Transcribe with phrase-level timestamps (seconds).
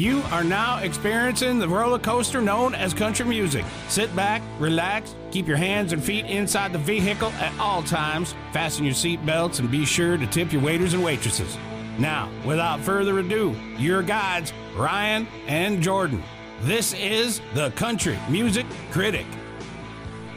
[0.00, 3.66] You are now experiencing the roller coaster known as country music.
[3.88, 8.86] Sit back, relax, keep your hands and feet inside the vehicle at all times, fasten
[8.86, 11.58] your seat belts, and be sure to tip your waiters and waitresses.
[11.98, 16.22] Now, without further ado, your guides, Ryan and Jordan.
[16.62, 19.26] This is the Country Music Critic.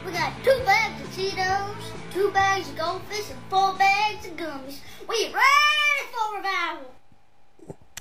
[0.04, 1.74] We got two bags of Cheetos,
[2.12, 4.80] two bags of goldfish, and four bags of gummies.
[5.08, 6.94] We ready for revival.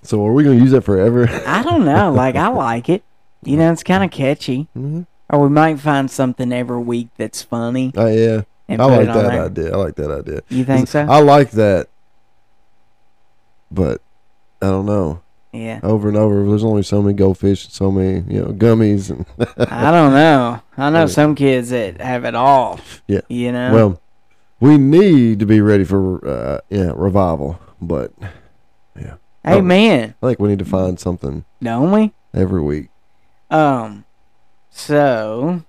[0.04, 1.28] So are we gonna use that forever?
[1.46, 2.12] I don't know.
[2.12, 3.04] Like I like it.
[3.44, 4.68] You know, it's kind of catchy.
[4.78, 5.06] Mhm.
[5.30, 7.92] Or we might find something every week that's funny.
[7.96, 9.46] Oh yeah, I like that there.
[9.46, 9.74] idea.
[9.74, 10.42] I like that idea.
[10.50, 11.02] You think so?
[11.10, 11.88] I like that,
[13.72, 14.02] but
[14.62, 15.22] I don't know.
[15.52, 15.80] Yeah.
[15.84, 19.26] Over and over, there's only so many goldfish, and so many you know gummies, and
[19.72, 20.62] I don't know.
[20.78, 21.06] I know Yeah.
[21.06, 22.80] some kids that have it all.
[23.08, 23.22] Yeah.
[23.30, 23.74] You know.
[23.74, 24.02] well,
[24.60, 28.12] we need to be ready for uh, yeah revival, but
[29.00, 29.62] yeah, hey oh.
[29.62, 32.14] man, I think we need to find something don't we?
[32.34, 32.90] every week.
[33.50, 34.06] Um.
[34.76, 35.62] So,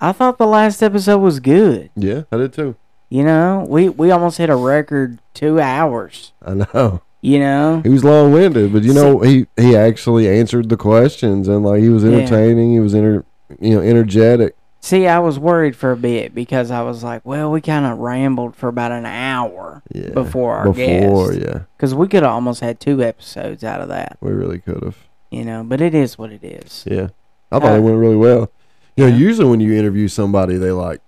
[0.00, 1.90] I thought the last episode was good.
[1.96, 2.76] Yeah, I did too.
[3.08, 6.32] You know, we we almost hit a record two hours.
[6.44, 7.80] I know You know.
[7.82, 11.82] he was long winded, but you know he he actually answered the questions and like
[11.82, 12.10] he was Yeah.
[12.18, 12.72] entertaining.
[12.72, 13.24] He was inter,
[13.60, 14.56] you know energetic.
[14.84, 17.98] See, I was worried for a bit because I was like, well, we kind of
[17.98, 21.40] rambled for about an hour Yeah, before our before guest.
[21.40, 24.82] yeah, Because we could have almost had two episodes out of that, we really could
[24.82, 24.96] have.
[25.30, 25.62] you know.
[25.62, 26.82] But it is what it is.
[26.90, 27.08] Yeah.
[27.52, 28.50] I thought Uh, it went really well.
[28.96, 29.16] You know, yeah.
[29.16, 31.00] usually when you interview somebody, they like,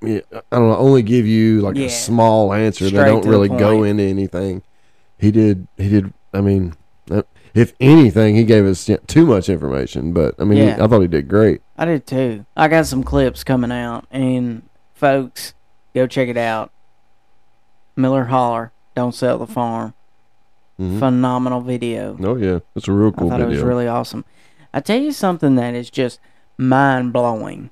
[0.00, 1.86] yeah, I don't know, only give you like Yeah.
[1.86, 2.84] a small answer.
[2.88, 4.62] They don't to the really go into anything.
[5.18, 5.66] He did.
[5.76, 6.12] He did.
[6.32, 6.74] I mean,
[7.56, 10.12] if anything, he gave us too much information.
[10.12, 11.62] But I mean, he- I thought he did great.
[11.78, 12.44] I did too.
[12.56, 14.62] I got some clips coming out, and
[14.94, 15.54] folks,
[15.94, 16.70] go check it out.
[17.96, 19.94] Miller Holler, Don't Sell the Farm.
[20.80, 20.98] Mhm.
[20.98, 22.16] Phenomenal video.
[22.22, 23.52] Oh yeah, it's a real cool I thought video.
[23.52, 24.24] it was really awesome.
[24.74, 26.20] I tell you something that is just
[26.58, 27.70] mind blowing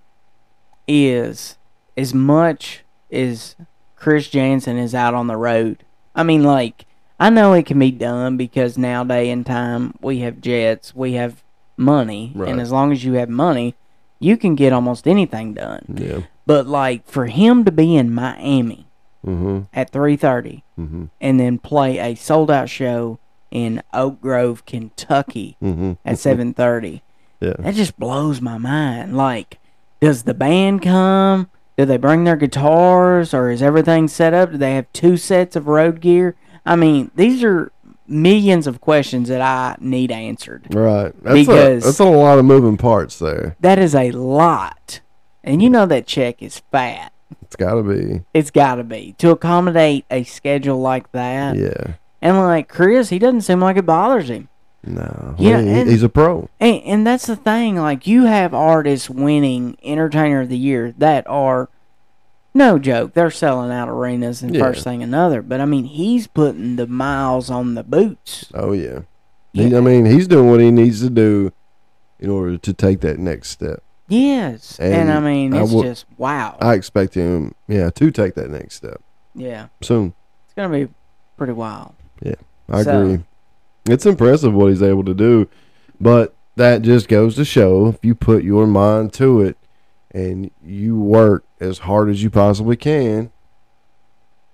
[0.88, 1.58] is
[1.96, 3.56] as much as
[3.96, 5.84] Chris Janson is out on the road.
[6.14, 6.86] I mean, like
[7.18, 11.42] I know it can be done because nowadays in time we have jets, we have
[11.76, 12.50] money, Right.
[12.50, 13.74] and as long as you have money,
[14.18, 15.84] you can get almost anything done.
[15.96, 16.20] yeah.
[16.46, 18.86] But like for him to be in Miami
[19.26, 19.60] Mm-hmm.
[19.72, 21.04] at three thirty Mm-hmm.
[21.20, 23.18] and then play a sold out show
[23.50, 25.92] in Oak Grove, Kentucky Mm-hmm.
[26.04, 27.02] at seven thirty.
[27.40, 27.54] Yeah.
[27.58, 29.16] That just blows my mind.
[29.18, 29.58] Like,
[30.00, 31.50] does the band come?
[31.76, 34.52] Do they bring their guitars, or is everything set up?
[34.52, 36.36] Do they have two sets of road gear?
[36.66, 37.70] I mean, these are
[38.06, 40.66] millions of questions that I need answered.
[40.74, 41.12] Right.
[41.22, 43.56] That's Because- a, that's a lot of moving parts there.
[43.60, 45.00] That is a lot,
[45.42, 47.12] and you know that check is fat.
[47.42, 48.22] It's got to be.
[48.34, 51.56] It's got to be to accommodate a schedule like that.
[51.56, 51.94] Yeah.
[52.22, 54.48] And like Chris, he doesn't seem like it bothers him.
[54.86, 55.34] No.
[55.38, 56.48] Yeah, he- and- he's a pro.
[56.60, 57.76] And, and that's the thing.
[57.76, 61.68] Like you have artists winning Entertainer of the Year that are
[62.54, 63.14] no joke.
[63.14, 64.60] They're selling out arenas and Yeah.
[64.62, 65.42] first thing another.
[65.42, 68.46] But I mean, he's putting the miles on the boots.
[68.54, 69.00] Oh yeah.
[69.52, 71.52] He, I mean, he's doing what he needs to do
[72.18, 73.82] in order to take that next step.
[74.08, 76.56] Yes, and, And I mean, I it's will- just wow.
[76.60, 79.00] I expect him, yeah, to take that next step
[79.34, 80.12] yeah, soon.
[80.44, 80.92] it's gonna be
[81.38, 81.94] pretty wild.
[82.22, 82.34] Yeah.
[82.68, 83.24] I So- agree.
[83.88, 85.48] It's impressive what he's able to do,
[86.00, 89.56] but that just goes to show if you put your mind to it
[90.12, 93.30] and you work as hard as you possibly can,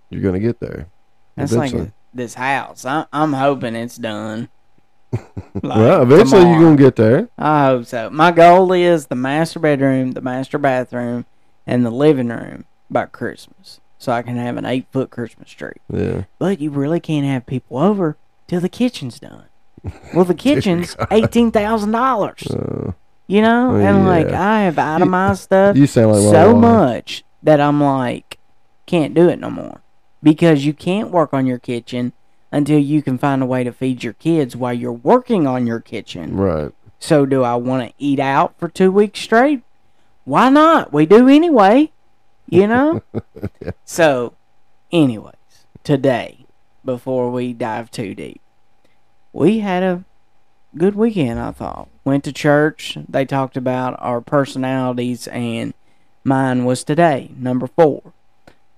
[0.08, 0.88] you're gonna get there.
[1.36, 1.74] That's like
[2.12, 2.84] this house.
[2.84, 4.48] I, I'm hoping it's done.
[5.62, 7.28] Like, well, eventually you're gonna get there.
[7.36, 8.08] I hope so.
[8.10, 11.26] My goal is the master bedroom, the master bathroom,
[11.66, 15.72] and the living room by Christmas, so I can have an eight foot Christmas tree.
[15.92, 16.24] Yeah.
[16.38, 19.46] But you really can't have people over till the kitchen's done.
[20.14, 22.46] Well, the kitchen's eighteen thousand dollars.
[22.46, 22.92] Uh,
[23.30, 24.26] You know, Oh, and like.
[24.26, 28.38] I have itemized stuff you sound like so much that I'm like,
[28.86, 29.82] can't do it no more
[30.20, 32.12] because you can't work on your kitchen
[32.50, 35.78] until you can find a way to feed your kids while you're working on your
[35.78, 36.36] kitchen.
[36.36, 36.72] Right.
[36.98, 39.62] So do I want to eat out for two weeks straight?
[40.24, 40.92] Why not?
[40.92, 41.92] We do anyway.
[42.48, 43.02] You know?
[43.84, 44.34] So,
[44.90, 45.34] anyways,
[45.84, 46.46] today,
[46.84, 48.40] before we dive too deep,
[49.32, 50.04] we had a
[50.76, 51.88] good weekend, I thought.
[52.10, 52.98] Went to church.
[53.08, 55.74] They talked about our personalities, and
[56.24, 58.12] mine was today, number four.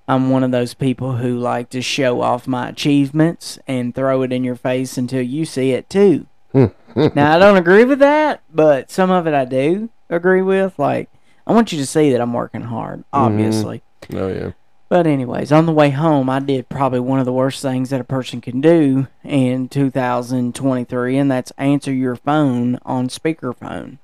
[0.06, 4.34] I'm one of those people who like to show off my achievements and throw it
[4.34, 6.26] in your face until you see it too.
[6.52, 10.78] now I don't agree with that, but some of it I do agree with.
[10.78, 11.08] Like
[11.46, 13.16] I want you to see that I'm working hard, mm-hmm.
[13.16, 13.82] obviously.
[14.12, 14.50] Oh yeah.
[14.92, 18.02] But anyways, on the way home, I did probably one of the worst things that
[18.02, 23.96] a person can do in 2023, and that's answer your phone on speakerphone.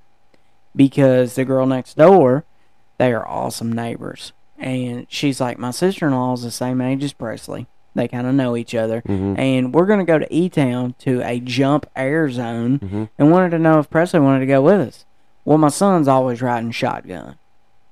[0.75, 2.47] Because the girl next door,
[2.97, 7.67] they are awesome neighbors, and she's like, my sister-in-law is the same age as Presley.
[7.95, 9.39] They kind of know each other, mm-hmm.
[9.39, 13.05] and we're gonna go to E Town to a jump air zone, mm-hmm.
[13.19, 15.05] and wanted to know if Presley wanted to go with us.
[15.45, 17.37] Well, my son's always riding shotgun,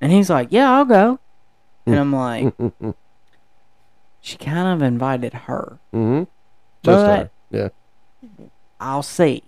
[0.01, 1.21] and he's like, "Yeah, I'll go,"
[1.87, 2.53] and I'm like,
[4.21, 5.79] she kind of invited her.
[5.95, 6.25] Mm-hmm.
[6.83, 7.31] Just But- her.
[7.51, 7.69] Yeah.
[8.81, 9.43] I'll see.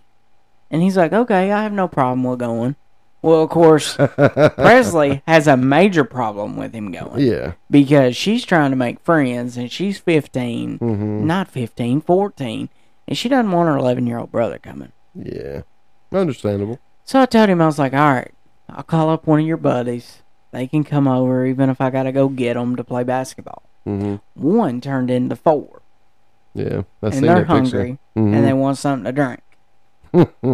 [0.71, 2.77] And he's like, okay, I have no problem with going.
[3.21, 3.97] Well, of course,
[4.57, 7.55] Presley has a major problem with him going Yeah.
[7.71, 11.27] because she's trying to make friends and she's 15, Mm-hmm.
[11.27, 12.69] not 15, 14,
[13.09, 14.93] and she doesn't want her 11 year old brother coming.
[15.15, 15.63] Yeah.
[16.13, 16.79] Understandable.
[17.05, 18.33] So I told him, I was like, all right,
[18.69, 20.23] I'll call up one of your buddies.
[20.51, 23.63] They can come over even if I got to go get them to play basketball.
[23.87, 24.17] Mm-hmm.
[24.43, 25.83] One turned into four,
[26.55, 26.83] Yeah.
[27.03, 28.35] I and they're hungry Mhm.
[28.35, 29.41] and they want something to drink.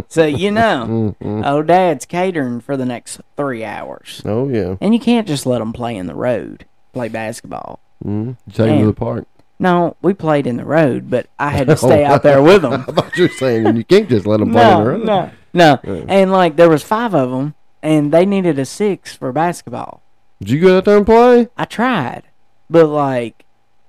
[0.09, 1.15] so, you know.
[1.23, 4.77] Oh, Dad's catering for the next three hours, Oh yeah.
[4.81, 7.79] and you can't just let them play in the road, play basketball.
[8.05, 8.33] Mm-hmm.
[8.51, 9.27] Take them to the park.
[9.59, 12.85] No, we played in the road, but I had to stay out there with them.
[12.89, 15.05] I thought you were saying you can't just let them play in the road.
[15.07, 15.79] no, no.
[15.85, 16.05] Yeah.
[16.09, 17.55] And like there was five of them,
[17.85, 20.03] and they needed a six for basketball.
[20.41, 21.49] Did you go out there and play?
[21.57, 22.23] I tried,
[22.69, 23.45] but like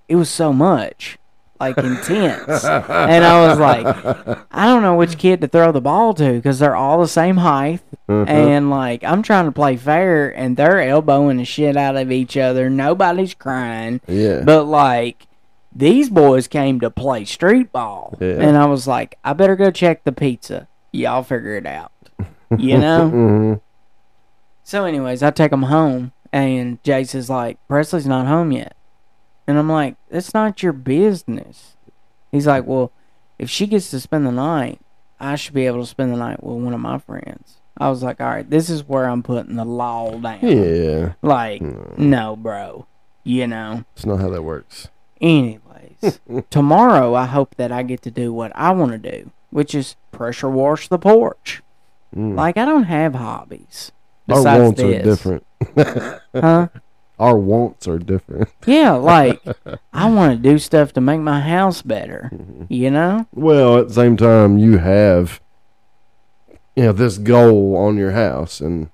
[0.07, 1.17] it was so much,
[1.59, 3.85] like intense, and I was like,
[4.51, 7.37] I don't know which kid to throw the ball to because they're all the same
[7.37, 7.81] height.
[8.07, 8.25] Uh-huh.
[8.27, 12.37] And like I'm trying to play fair, and they're elbowing the shit out of each
[12.37, 12.69] other.
[12.69, 14.41] Nobody's crying, yeah.
[14.43, 15.25] but like
[15.75, 18.39] these boys came to play street ball, Yeah.
[18.41, 20.67] and I was like, I better go check the pizza.
[20.91, 21.91] Y'all figure it out,
[22.57, 23.61] you know.
[24.65, 28.75] so, anyways, I take him home, and Jace is like, Presley's not home yet,
[29.47, 31.77] and I'm like, it's not your business.
[32.31, 32.91] He's like, well,
[33.39, 34.79] if she gets to spend the night,
[35.19, 37.57] I should be able to spend the night with one of my friends.
[37.77, 40.39] I was like, all right, this is where I'm putting the law down.
[40.41, 41.13] Yeah.
[41.21, 41.97] Like, Mm.
[41.97, 42.87] no, bro.
[43.23, 43.83] You know?
[43.95, 44.87] It's not how that works.
[45.21, 46.19] Anyways,
[46.49, 49.95] tomorrow I hope that I get to do what I want to do, which is
[50.11, 51.61] pressure wash the porch.
[52.15, 52.35] Mm.
[52.35, 53.91] Like, I don't have hobbies.
[54.29, 55.45] Our wants are different.
[56.35, 56.67] Huh?
[57.17, 58.49] Our wants are different.
[58.65, 59.41] Yeah, like,
[59.93, 62.29] I want to do stuff to make my house better.
[62.33, 62.65] Mm-hmm.
[62.69, 63.27] You know?
[63.33, 65.39] Well, at the same time, you have,
[66.75, 68.89] you know, this goal on your house, and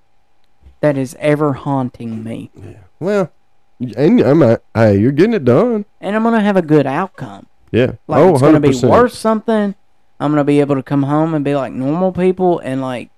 [0.81, 2.51] That is ever haunting me.
[2.99, 3.31] well,
[3.79, 5.85] and I'm not, hey, you're getting it done.
[5.99, 7.47] And I'm going to have a good outcome.
[7.71, 7.93] Yeah.
[8.07, 9.73] Like, oh, it's going to be worth something.
[10.19, 13.09] I'm going to be able to come home and be like normal people and, like,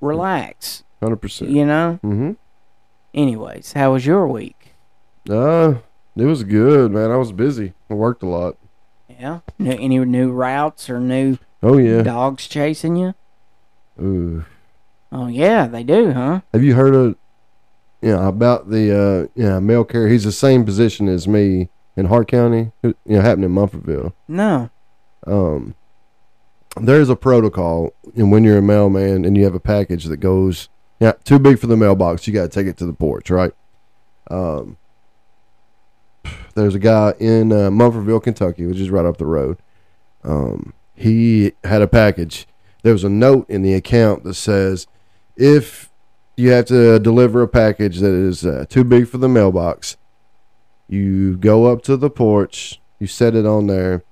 [0.00, 0.82] relax.
[1.02, 1.50] Hundred percent.
[1.50, 1.98] You know?
[2.04, 2.32] Mm-hmm.
[3.14, 4.74] Anyways, how was your week?
[5.28, 5.74] Uh,
[6.16, 7.10] it was good, man.
[7.10, 7.72] I was busy.
[7.90, 8.56] I worked a lot.
[9.08, 9.40] Yeah.
[9.58, 12.02] New, any new routes or new Oh yeah.
[12.02, 13.14] dogs chasing you?
[14.00, 14.44] Ooh.
[15.10, 16.40] Oh yeah, they do, huh?
[16.52, 17.16] Have you heard of,
[18.02, 20.08] you know, about the uh, yeah, mail carrier?
[20.08, 22.70] He's the same position as me in Hart County.
[22.82, 24.12] You know, happened in Munfordville.
[24.28, 24.70] No.
[25.26, 25.74] um,
[26.80, 30.68] there's a protocol, and when you're a mailman and you have a package that goes,
[31.00, 33.52] yeah, too big for the mailbox, you got to take it to the porch, right?
[34.30, 34.76] Um,
[36.54, 39.58] there's a guy in uh, Munfordville, Kentucky, which is right up the road.
[40.24, 42.46] Um, he had a package.
[42.82, 44.86] There was a note in the account that says,
[45.36, 45.90] if
[46.36, 49.96] you have to deliver a package that is uh, too big for the mailbox,
[50.88, 54.02] you go up to the porch, you set it on there,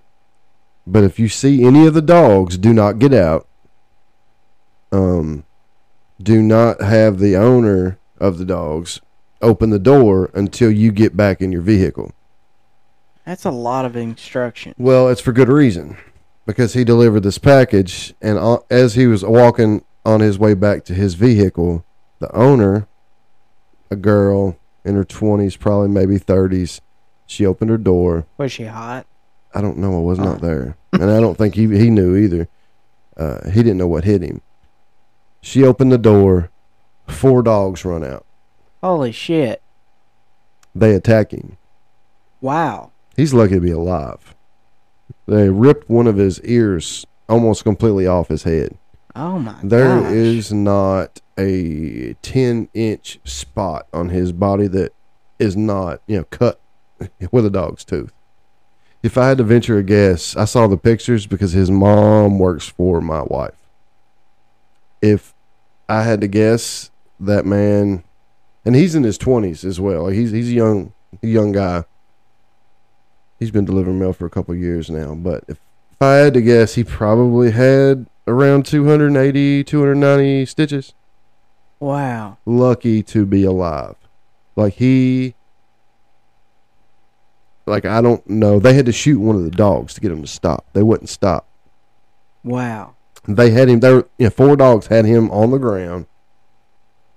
[0.87, 3.49] but if you see any of the dogs, do not get out.
[4.93, 5.45] Um,
[6.23, 9.01] do not have the owner of the dogs
[9.43, 12.13] open the door until you get back in your vehicle.
[13.25, 14.75] That's a lot of instruction.
[14.79, 15.97] Well, it's for good reason
[16.47, 18.39] because he delivered this package, and
[18.71, 21.85] as he was walking on his way back to his vehicle,
[22.21, 22.87] the owner,
[23.91, 26.81] a girl in her twenties, probably maybe thirties,
[27.27, 28.25] she opened her door.
[28.39, 29.07] Was she hot?
[29.53, 29.99] I don't know.
[29.99, 30.47] I was not Oh.
[30.47, 32.49] there, and I don't think he he knew either.
[33.17, 34.41] Uh, he didn't know what hit him.
[35.47, 36.50] She opened the door.
[37.07, 38.26] Four dogs run out.
[38.83, 39.62] Holy shit.
[40.75, 41.57] They attack him.
[42.41, 42.91] Wow.
[43.15, 44.35] He's lucky to be alive.
[45.26, 48.76] They ripped one of his ears almost completely off his head.
[49.15, 50.11] Oh my There gosh.
[50.11, 54.93] is not a ten inch spot on his body that
[55.38, 56.61] is not you know cut
[57.31, 58.12] with a dog's tooth.
[59.00, 62.67] If I had to venture a guess, I saw the pictures because his mom works
[62.67, 63.55] for my wife.
[65.00, 65.36] If
[65.88, 66.90] I had to guess,
[67.21, 68.05] that man,
[68.64, 70.09] and he's in his twenties as well.
[70.09, 71.85] He's he's a young a young guy.
[73.38, 75.14] he's been delivering mail for a couple of years now.
[75.14, 75.59] But if,
[75.93, 80.95] if I had to guess, he probably had around 280, 290 stitches.
[81.78, 82.38] Wow.
[82.45, 83.97] Lucky to be alive.
[84.57, 85.35] Like he,
[87.66, 88.59] like I don't know.
[88.59, 90.66] They had to shoot one of the dogs to get him to stop.
[90.73, 91.47] They wouldn't stop.
[92.43, 92.96] Wow.
[93.28, 93.80] They had him.
[93.80, 96.06] There, you know, four dogs had him on the ground,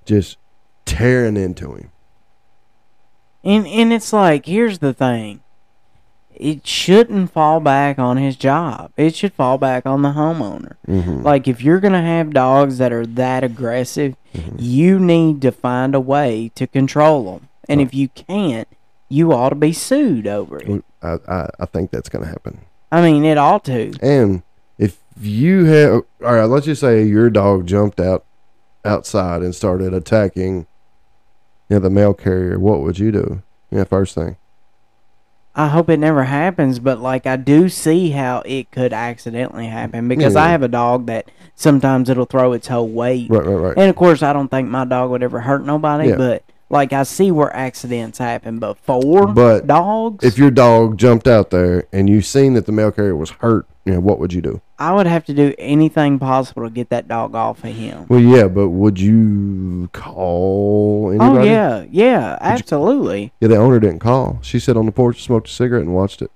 [0.06, 0.38] just
[0.86, 1.92] tearing into him.
[3.44, 5.42] And and it's like, here's the thing.
[6.36, 8.92] It shouldn't fall back on his job.
[8.96, 10.76] It should fall back on the homeowner.
[10.88, 11.22] Mm-hmm.
[11.22, 14.58] Like if you're gonna have dogs that are that aggressive, Mm-hmm.
[14.60, 17.50] you need to find a way to control them.
[17.68, 18.68] And if you can't,
[19.10, 20.84] you ought to be sued over it.
[21.02, 22.60] I, I, I think that's going to happen.
[22.92, 23.92] I mean, it ought to.
[24.04, 24.44] And
[25.20, 25.92] you have,
[26.24, 28.26] all right, let's just say your dog jumped out
[28.86, 30.68] outside and started attacking,
[31.70, 32.58] you know, the mail carrier.
[32.60, 33.42] What would you do?
[33.72, 34.38] Yeah, first thing.
[35.56, 40.08] I hope it never happens, but like I do see how it could accidentally happen
[40.08, 40.44] because Yeah.
[40.46, 43.30] I have a dog that sometimes it'll throw its whole weight.
[43.30, 43.74] Right, right, right.
[43.78, 46.16] And of course, I don't think my dog would ever hurt nobody, Yeah.
[46.16, 48.60] but like I see where accidents happen.
[48.60, 52.72] But for But dogs, If your dog jumped out there and you seen that the
[52.72, 54.62] mail carrier was hurt, you know, what would you do?
[54.78, 58.06] I would have to do anything possible to get that dog off of him.
[58.08, 61.48] Well, yeah, but would you call Oh anybody?
[61.50, 63.34] yeah, yeah, absolutely.
[63.42, 64.40] Yeah, the owner didn't call.
[64.42, 66.32] She sat on the porch, smoked a cigarette, and watched it.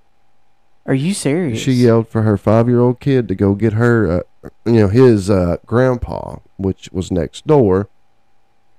[0.86, 1.58] Are you serious?
[1.58, 5.56] She yelled for her five-year-old kid to go get her, uh, you know, his uh,
[5.64, 7.88] grandpa, which was next door,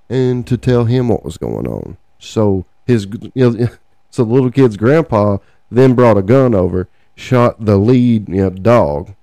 [0.09, 1.97] and to tell him what was going on.
[2.19, 3.67] So his, you know,
[4.09, 5.37] so the little kid's grandpa
[5.71, 9.13] then brought a gun over, shot the lead, you know, dog,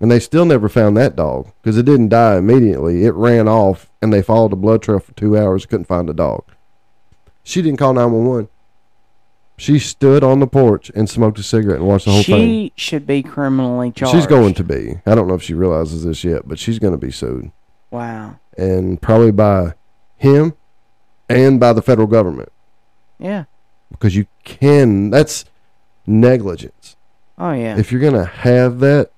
[0.00, 3.04] and they still never found that dog because it didn't die immediately.
[3.04, 6.14] It ran off, and they followed the blood trail for two hours, couldn't find the
[6.14, 6.44] dog.
[7.42, 8.48] She didn't call nine one one.
[9.58, 12.48] She stood on the porch and smoked a cigarette and watched the whole she thing.
[12.50, 14.14] She should be criminally charged.
[14.14, 15.00] She's going to be.
[15.06, 17.50] I don't know if she realizes this yet, but she's going to be sued,
[17.90, 18.36] Wow.
[18.58, 19.72] and probably by
[20.16, 20.54] him
[21.28, 22.50] and by the federal government
[23.18, 23.44] Yeah.
[23.90, 25.10] because you can.
[25.10, 25.44] That's
[26.06, 26.96] negligence.
[27.38, 27.76] Oh yeah.
[27.78, 29.10] If you're going to have that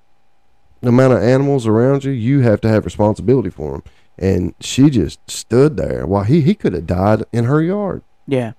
[0.82, 3.82] amount of animals around you, you have to have responsibility for them.
[4.18, 8.02] And she just stood there while he he could have died in her yard.
[8.26, 8.52] yeah.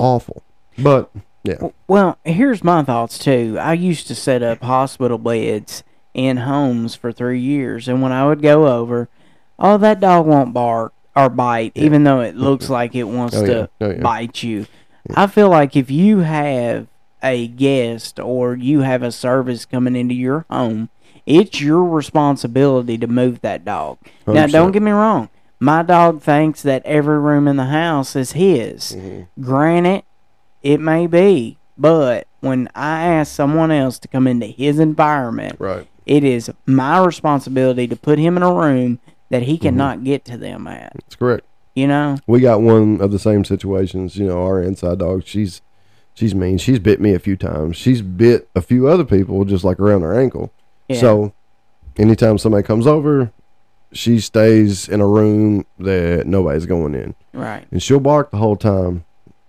[0.00, 0.44] Awful,
[0.78, 1.10] but
[1.42, 3.56] yeah, Well, here's my thoughts too.
[3.60, 5.82] I used to set up hospital beds
[6.14, 9.08] in homes for three years, and when I would go over,
[9.58, 13.44] oh, that dog won't bark or bite, even though it looks like it wants Oh,
[13.46, 13.86] to yeah.
[13.86, 14.00] Oh, yeah.
[14.00, 14.66] bite you.
[15.14, 16.86] I feel like if you have
[17.22, 20.90] a guest or you have a service coming into your home,
[21.26, 23.98] it's your responsibility to move that dog.
[24.26, 24.52] Now, 100%.
[24.52, 25.28] don't get me wrong.
[25.60, 28.92] My dog thinks that every room in the house is his.
[28.92, 29.42] Mm-hmm.
[29.42, 30.04] Granted,
[30.62, 35.86] it may be, but when I ask someone else to come into his environment, right.
[36.06, 39.50] it is my responsibility to put him in a room that Mm-hmm.
[39.50, 40.92] he cannot get to them at.
[40.94, 41.44] That's correct.
[41.74, 42.16] You know?
[42.26, 44.16] we got one of the same situations.
[44.16, 45.24] You know, our inside dog.
[45.24, 45.62] She's
[46.14, 46.58] she's mean.
[46.58, 47.76] She's bit me a few times.
[47.76, 50.52] She's bit a few other people just like around her ankle.
[50.88, 51.00] Yeah.
[51.00, 51.32] So
[51.96, 53.30] anytime somebody comes over,
[53.92, 57.66] she stays in a room that nobody's going in, Right.
[57.70, 59.04] and she'll bark the whole time.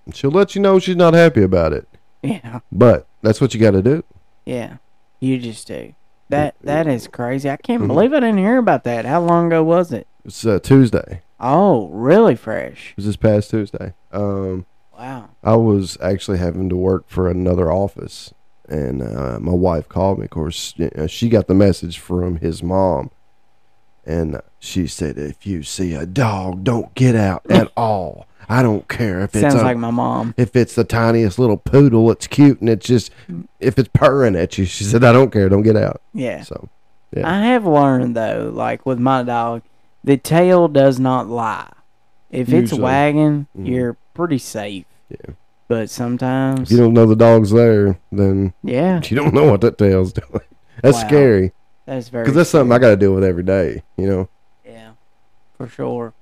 [0.05, 1.87] And she'll let you know she's not happy about it,
[2.21, 2.59] Yeah.
[2.71, 4.03] but that's what you got to do.
[4.45, 4.77] Yeah.
[5.19, 5.93] You just do.
[6.29, 7.49] That that is crazy.
[7.49, 7.87] I can't Mhm.
[7.87, 9.05] believe I didn't hear about that.
[9.05, 10.07] How long ago was it?
[10.25, 11.21] It's uh, Tuesday.
[11.39, 12.91] Oh, really fresh.
[12.91, 13.93] It was this past Tuesday.
[14.11, 14.65] Um,
[14.97, 15.29] Wow.
[15.43, 18.33] I was actually having to work for another office,
[18.67, 20.25] and uh, my wife called me.
[20.25, 23.09] Of course, you know, she got the message from his mom,
[24.05, 28.25] and uh, she said, "If you see a dog, don't get out at all.
[28.51, 30.33] I don't care if it's Sounds a, like my mom.
[30.37, 32.09] if it's the tiniest little poodle.
[32.11, 33.11] It's cute, and it's just
[33.59, 35.49] if it's purring at you." She said, "I don't care.
[35.49, 36.41] Don't get out." Yeah.
[36.41, 36.67] So,
[37.15, 39.61] yeah, I have learned though, like with my dog,
[40.03, 41.71] the tail does not lie.
[42.31, 42.81] If it's Usually.
[42.81, 43.67] wagging, Mhm.
[43.67, 44.85] you're pretty safe.
[45.09, 45.33] Yeah.
[45.67, 49.61] But if sometimes, you don't know the dog's there, then yeah, you don't know what
[49.61, 50.41] that tail's doing.
[50.81, 51.07] That's Wow.
[51.07, 51.51] scary
[51.85, 52.23] that's very.
[52.23, 53.83] because that's something I got to deal with every day.
[53.97, 54.29] You know.
[54.65, 54.91] Yeah,
[55.57, 56.13] for sure.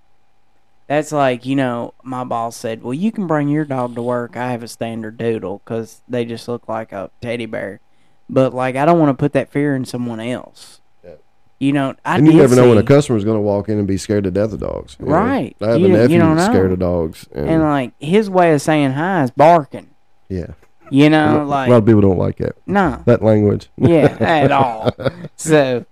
[0.88, 4.38] That's like you know, my boss said, "Well, you can bring your dog to work.
[4.38, 7.82] I have a standard doodle because they just look like a teddy bear."
[8.30, 10.80] But like, I don't want to put that fear in someone else.
[11.04, 11.12] Yeah.
[11.60, 13.68] You know, I and you did never know when a see- customer's going to walk
[13.70, 14.96] in and be scared to death of dogs.
[15.00, 15.12] you know.
[15.14, 15.56] Right.
[15.62, 16.54] I have You- a you nephew don't that's know.
[16.54, 17.28] scared of dogs.
[17.34, 19.90] And, and like his way of saying hi is barking.
[20.30, 20.48] yeah.
[20.90, 22.56] You a know, lot- like a lot of people don't like that.
[22.66, 23.68] no, That language.
[23.76, 24.90] yeah, at all.
[25.36, 25.86] So,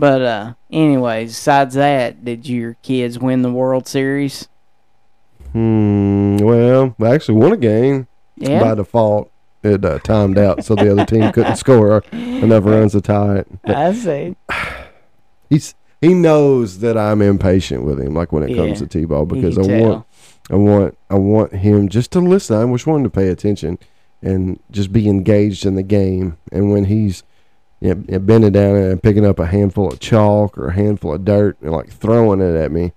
[0.00, 4.48] but uh, anyways, besides that, did your kids win the World Series?
[5.52, 6.38] Hmm.
[6.38, 8.60] Well, we actually won a game yeah.
[8.60, 9.30] by default.
[9.62, 13.62] it uh, timed out, so the other team couldn't score enough runs to tie it.
[13.62, 14.36] But I see.
[15.50, 18.56] he's he knows that I'm impatient with him, like when it Yeah.
[18.56, 20.06] comes to t-ball, because I can want
[20.48, 22.56] I want I want him just to listen.
[22.56, 23.78] I just want him to pay attention
[24.22, 26.38] and just be engaged in the game.
[26.50, 27.22] And when he's
[27.80, 31.24] you know, bending down and picking up a handful of chalk or a handful of
[31.24, 32.92] dirt and like throwing it at me,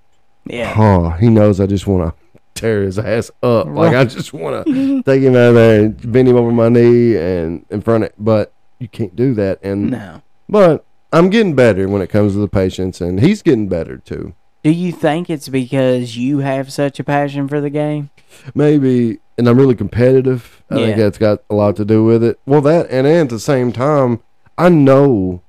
[0.45, 0.73] Yeah.
[0.77, 3.67] oh, he knows I just want to tear his ass up.
[3.67, 6.69] Like I just want to take him out of there and bend him over my
[6.69, 8.11] knee and in front of.
[8.17, 9.59] But you can't do that.
[9.63, 10.21] And No.
[10.49, 14.33] but I'm getting better when it comes to the patience, and he's getting better too.
[14.63, 18.09] Do you think it's because you have such a passion for the game?
[18.55, 20.63] maybe and I'm really competitive.
[20.69, 22.39] I think that's got a lot to do with it.
[22.45, 24.21] Well that and then at the same time,
[24.57, 25.41] I know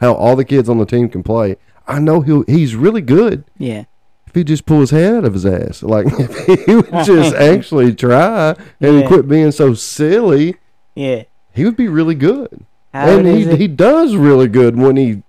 [0.00, 1.56] how all the kids on the team can play.
[1.86, 3.84] I know he'll he's really good Yeah.
[4.26, 5.82] if he just pull his head out of his ass.
[5.82, 8.50] Like if he would just actually try
[8.80, 9.06] and Yeah.
[9.06, 10.56] quit being so silly,
[10.94, 11.24] Yeah.
[11.52, 12.64] he would be really good.
[12.92, 13.56] How and he is he?
[13.56, 15.22] he does really good when he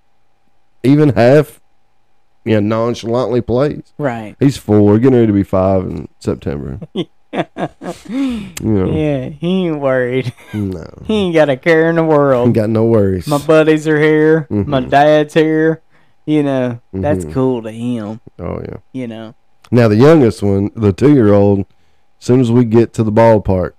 [0.84, 1.62] even half
[2.44, 3.92] you know, nonchalantly plays.
[3.98, 4.36] Right.
[4.40, 6.80] He's four, getting ready to be five in September.
[6.94, 8.92] you know.
[8.92, 9.30] Yeah.
[9.30, 10.34] He ain't worried.
[10.54, 10.86] No.
[11.06, 12.54] He ain't got a care in the world.
[12.54, 13.28] Got no worries.
[13.28, 14.48] My buddies are here.
[14.50, 14.90] My Mhm.
[14.90, 15.82] dad's here.
[16.26, 17.34] You know, that's Mhm.
[17.34, 18.20] cool to him.
[18.40, 18.78] oh yeah.
[18.94, 19.36] You know.
[19.72, 21.66] Now the youngest one, the two year old, as
[22.26, 23.74] soon as we get to the ballpark,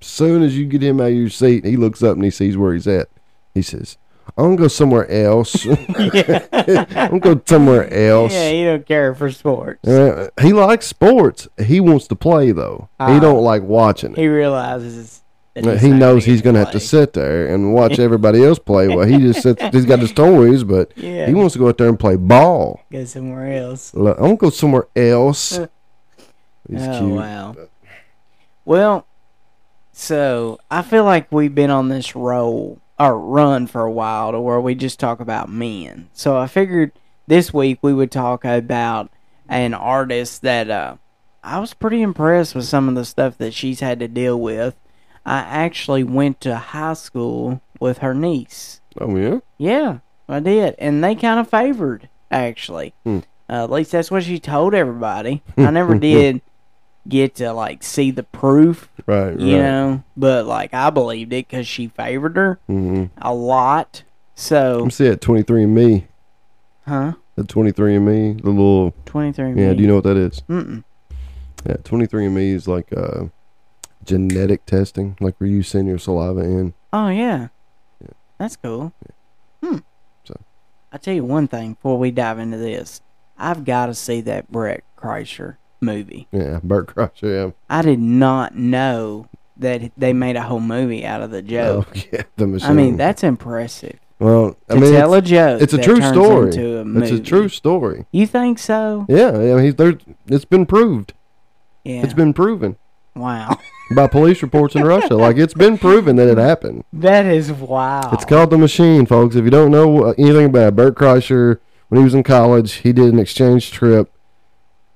[0.00, 2.56] soon as you get him out of your seat, he looks up and he sees
[2.56, 3.08] where he's at.
[3.54, 3.98] He says,
[4.36, 5.66] I'm gonna go somewhere else.
[5.66, 8.32] I'm gonna go somewhere else.
[8.32, 9.86] Yeah, he don't care for sports.
[9.86, 11.48] Uh, he likes sports.
[11.62, 12.88] He wants to play though.
[12.98, 13.12] Ah.
[13.12, 14.18] he don't like watching it.
[14.18, 15.22] He realizes
[15.54, 18.88] that Uh, he knows he's gonna have to sit there and watch everybody else play.
[18.88, 19.62] Well, he just sits.
[19.72, 21.26] He's got his toys, but Yeah.
[21.26, 22.80] he wants to go out there and play ball.
[22.92, 23.92] go somewhere else.
[23.94, 25.58] Look, I'm gonna go somewhere else.
[25.58, 25.66] Uh,
[26.70, 27.12] He's oh cute.
[27.16, 27.56] wow.
[28.64, 29.06] Well,
[29.92, 34.40] so I feel like we've been on this roll or run for a while to
[34.40, 36.10] where we just talk about men.
[36.12, 36.92] So I figured
[37.26, 39.10] this week we would talk about
[39.48, 40.96] an artist that uh,
[41.42, 44.76] I was pretty impressed with some of the stuff that she's had to deal with.
[45.24, 48.82] I actually went to high school with her niece.
[49.00, 49.38] Oh yeah.
[49.56, 52.94] Yeah, I did, and they kind of favored actually.
[53.04, 53.20] Hmm.
[53.48, 55.42] Uh, at least that's what she told everybody.
[55.56, 56.42] I never did
[57.08, 59.38] get to like see the proof, Right.
[59.38, 59.62] you right.
[59.62, 64.02] know, but like I believed it because she favored her hmm a lot.
[64.34, 66.06] So, I'm see at 23 and Me.
[66.86, 67.12] huh?
[67.36, 68.32] The 23 and Me.
[68.42, 68.92] The little.
[69.04, 69.50] Twenty three.
[69.60, 69.74] Yeah.
[69.74, 70.40] Do you know what that is?
[70.48, 70.82] Mm-mm.
[71.66, 71.76] Yeah.
[71.84, 73.24] 23 and Me is like uh,
[74.04, 76.72] genetic testing, like where you send your saliva in.
[76.92, 77.48] Oh yeah,
[78.38, 78.92] that's cool.
[79.62, 79.78] Hmm.
[80.24, 80.40] So.
[80.92, 83.00] I tell you one thing before we dive into this,
[83.38, 86.28] I've got to see that Brett Kreischer movie.
[86.32, 86.60] Yeah.
[86.62, 87.46] Bert Kreischer.
[87.46, 87.50] Yeah.
[87.68, 91.88] I did not know that they made a whole movie out of the joke.
[91.96, 92.22] Oh yeah.
[92.36, 92.70] The machine.
[92.70, 93.98] I mean, that's impressive.
[94.18, 95.62] Well, I To mean, tell it's, a joke.
[95.62, 96.54] it's a true story.
[96.54, 98.04] a It's a true story.
[98.12, 99.06] You think so?
[99.08, 99.28] Yeah.
[99.30, 99.98] I mean, he's there.
[100.26, 101.14] It's been proved.
[101.84, 102.02] Yeah.
[102.02, 102.76] It's been proven
[103.14, 103.58] wow.
[103.94, 105.14] by police reports in Russia.
[105.14, 106.84] Like it's been proven that it happened.
[106.92, 108.10] That is wow.
[108.12, 109.36] It's called the machine, folks.
[109.36, 112.92] If you don't know anything about it, Bert Kreischer, when he was in college, he
[112.92, 114.12] did an exchange trip,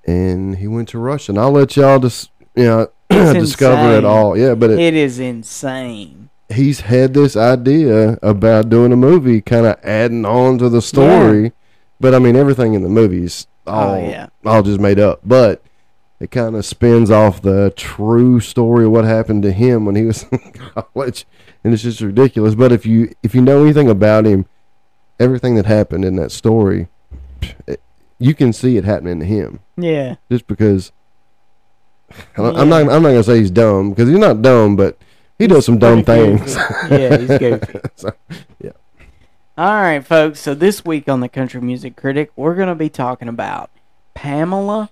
[0.07, 1.33] and he went to Russia.
[1.33, 4.37] And I'll let y'all just you know discover it all.
[4.37, 6.31] Yeah, but it, It is insane.
[6.51, 11.53] he's had this idea about doing a movie, kind of adding on to the story.
[12.01, 14.27] But I mean, everything in the movie's oh, all Oh, yeah.
[14.45, 15.21] all just made up.
[15.25, 15.63] But
[16.21, 20.05] it kind of spins off the true story of what happened to him when he
[20.05, 21.27] was in college,
[21.63, 22.55] and it's just ridiculous.
[22.55, 24.47] But if you if you know anything about him,
[25.19, 26.89] everything that happened in that story,
[27.67, 27.81] it,
[28.19, 29.61] you can see it happening to him.
[29.77, 30.17] Yeah.
[30.31, 30.93] Just because
[32.37, 34.99] I'm I'm not I'm not gonna say he's dumb because he's not dumb, but
[35.39, 36.55] he does some dumb things.
[36.91, 37.81] yeah, he's goofy.
[37.97, 38.13] So,
[38.61, 38.71] yeah.
[39.57, 40.41] All right, folks.
[40.41, 43.71] So this week on the Country Music Critic, we're going to be talking about
[44.15, 44.91] Pamela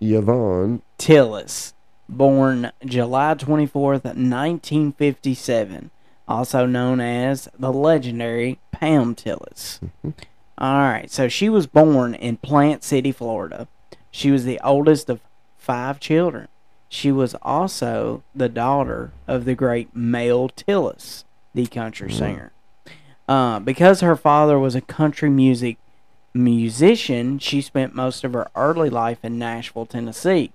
[0.00, 1.72] Yvonne, Tillis,
[2.08, 5.90] born July 24th, 1957,
[6.26, 9.80] also known as the legendary Pam Tillis.
[9.80, 10.10] Mm-hmm.
[10.60, 13.66] All right, so she was born in Plant City, Florida.
[14.10, 15.20] She was the oldest of
[15.56, 16.48] five children.
[16.88, 22.52] She was also the daughter of the great Mel Tillis, the country singer.
[23.28, 25.78] Uh, because her father was a country music
[26.34, 30.52] musician, she spent most of her early life in Nashville, Tennessee.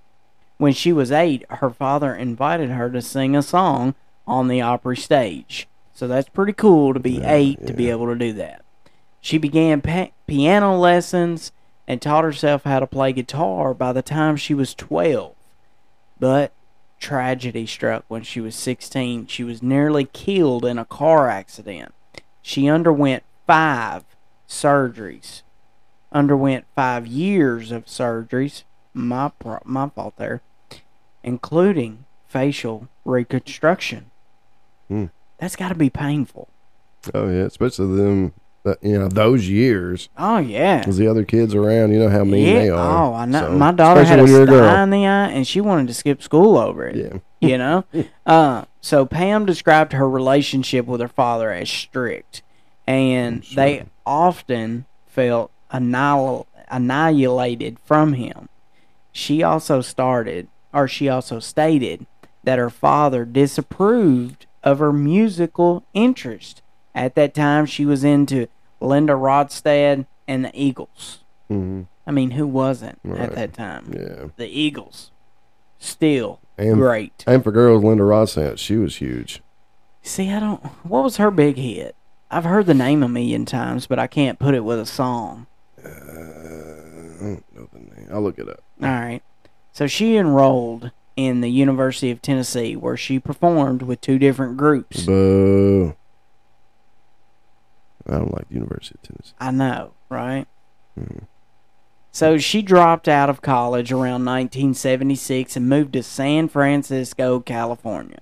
[0.58, 3.94] When she was eight, her father invited her to sing a song
[4.26, 5.66] on the Opry stage.
[5.94, 8.62] So that's pretty cool to be eight to be able to do that.
[9.26, 11.50] She began pa- piano lessons
[11.88, 15.34] and taught herself how to play guitar by the time she was 12.
[16.20, 16.52] But
[17.00, 19.26] tragedy struck when she was 16.
[19.26, 21.92] She was nearly killed in a car accident.
[22.40, 24.04] She underwent five
[24.48, 25.42] surgeries,
[26.12, 28.62] underwent five years of surgeries.
[28.94, 30.40] My pro- my fault there,
[31.24, 34.12] including facial reconstruction.
[34.86, 35.06] Hmm.
[35.38, 36.46] That's got to be painful.
[37.12, 38.32] Oh yeah, especially them.
[38.82, 40.78] You know those years Oh yeah.
[40.78, 41.92] because the other kids around.
[41.92, 43.04] You know how mean they are.
[43.10, 43.40] Oh, I know.
[43.40, 44.82] So, My daughter had a sty girl.
[44.82, 46.96] in the eye, and she wanted to skip school over it.
[46.96, 47.18] Yeah.
[47.48, 47.84] You know.
[48.26, 52.42] uh, so Pam described her relationship with her father as strict,
[52.86, 53.56] and Sure.
[53.56, 58.48] they often felt annihil- annihilated from him.
[59.12, 62.06] She also started, or she also stated,
[62.44, 66.62] that her father disapproved of her musical interest.
[66.94, 68.46] At that time, she was into
[68.80, 71.20] Linda Ronstadt and the Eagles.
[71.48, 73.20] hmm I mean, who wasn't Right.
[73.20, 73.92] at that time?
[73.92, 74.26] Yeah.
[74.36, 75.10] The Eagles.
[75.78, 77.24] Still And great.
[77.26, 79.42] and for girls, Linda Ronstadt, she was huge.
[80.02, 80.64] See, I don't.
[80.84, 81.96] What was her big hit?
[82.30, 85.46] I've heard the name a million times, but I can't put it with a song.
[85.84, 85.90] Uh, I
[87.22, 88.08] don't know the name.
[88.12, 88.62] I'll look it up.
[88.82, 89.22] All right.
[89.72, 95.04] So she enrolled in the University of Tennessee, where she performed with two different groups.
[95.06, 95.94] Boo.
[98.08, 99.34] I don't like the University of Tennessee.
[99.38, 100.46] I know, right?
[100.98, 101.24] Mhm.
[102.12, 108.18] So she dropped out of college around 1976 and moved to San Francisco, California.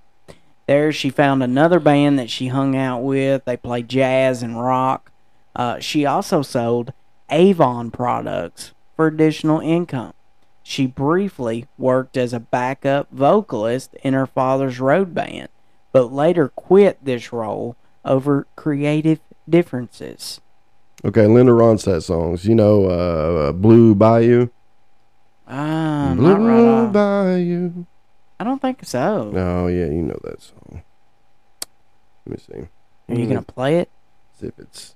[0.66, 3.44] There, she found another band that she hung out with.
[3.44, 5.12] They played jazz and rock.
[5.54, 6.92] Uh, she also sold
[7.30, 10.14] Avon products for additional income.
[10.62, 15.48] She briefly worked as a backup vocalist in her father's road band,
[15.92, 20.40] but later quit this role over creative differences.
[21.04, 22.44] Okay, Linda Ronstadt songs.
[22.46, 24.48] You know, uh, Blue Bayou.
[25.46, 26.92] Ah, Blue right.
[26.92, 27.84] Bayou.
[28.40, 29.32] I don't think so.
[29.34, 30.82] Oh yeah, you know that song.
[32.26, 32.68] Let me see.
[33.14, 33.90] Are you gonna play it?
[34.40, 34.94] See if it's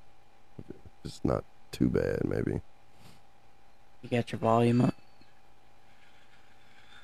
[0.59, 2.21] if it's not too bad.
[2.25, 2.61] Maybe
[4.03, 4.95] You got your volume up.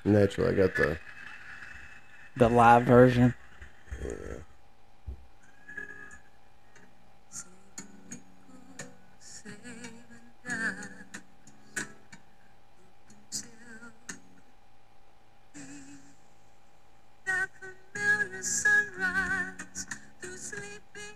[0.03, 0.97] naturally, I got the
[2.37, 3.33] The live version.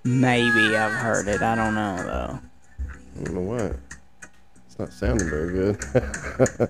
[0.03, 1.41] Maybe I've heard it.
[1.41, 2.39] I don't know though.
[3.19, 3.71] I don't know why.
[4.67, 6.69] It's not sounding very good.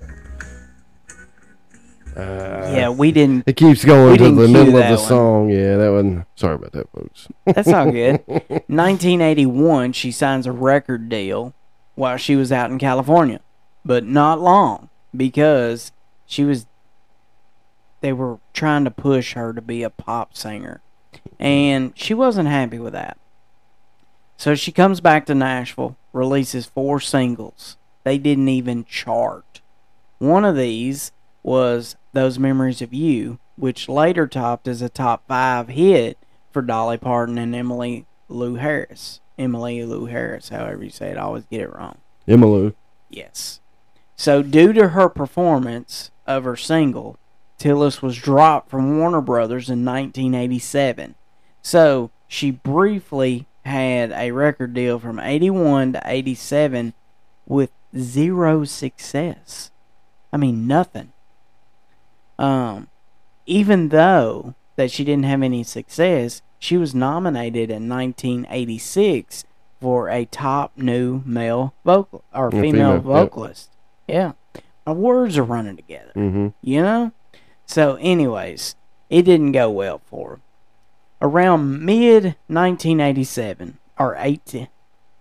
[2.16, 3.44] uh, Yeah, we didn't.
[3.46, 4.98] It keeps going to the middle of the one.
[4.98, 5.50] song.
[5.50, 6.26] Yeah, that one.
[6.34, 7.28] Sorry about that, folks.
[7.44, 8.20] That's all good.
[8.26, 11.54] 1981, she signs a record deal
[11.94, 13.40] while she was out in California,
[13.84, 15.92] but not long because
[16.26, 16.66] she was.
[18.00, 20.80] They were trying to push her to be a pop singer,
[21.38, 23.18] and she wasn't happy with that.
[24.40, 27.76] So she comes back to Nashville, releases four singles.
[28.04, 29.60] They didn't even chart.
[30.16, 35.68] One of these was Those Memories of You, which later topped as a top five
[35.68, 36.16] hit
[36.52, 39.20] for Dolly Parton and Emily Lou Harris.
[39.38, 41.98] Emily Lou Harris, however you say it, I always get it wrong.
[42.26, 42.72] Emmylou.
[43.10, 43.60] Yes.
[44.16, 47.18] So, due to her performance of her single,
[47.58, 51.14] Tillis was dropped from Warner Brothers in 1987.
[51.60, 56.92] So, she briefly had a record deal from 81 to 87
[57.46, 59.70] with zero success.
[60.32, 61.12] I mean, nothing.
[62.38, 62.88] Um,
[63.46, 69.44] even though that she didn't have any success, she was nominated in 1986
[69.80, 73.70] for a top new male vocal or Yeah, female, female, vocalist.
[74.06, 74.32] Yeah.
[74.86, 76.48] My words are running together, Mm-hmm.
[76.62, 77.12] you know?
[77.66, 78.74] So, anyways,
[79.08, 80.40] it didn't go well for her.
[81.22, 84.68] Around mid 1987, or 18,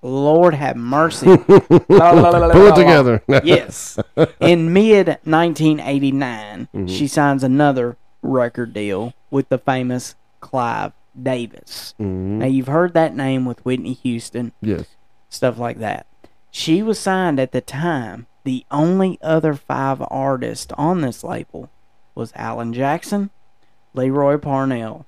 [0.01, 1.25] Lord have mercy.
[1.37, 3.21] Pull it together.
[3.43, 3.99] yes.
[4.39, 6.87] In mid 1989, Mm-hmm.
[6.87, 11.93] she signs another record deal with the famous Clive Davis.
[11.97, 14.85] hmm Now, you've heard that name with Whitney Houston, Yes.
[15.29, 16.05] stuff like that.
[16.51, 18.27] She was signed at the time.
[18.45, 21.69] The only other five artists on this label
[22.15, 23.29] was Alan Jackson,
[23.93, 25.05] Lee Roy Parnell,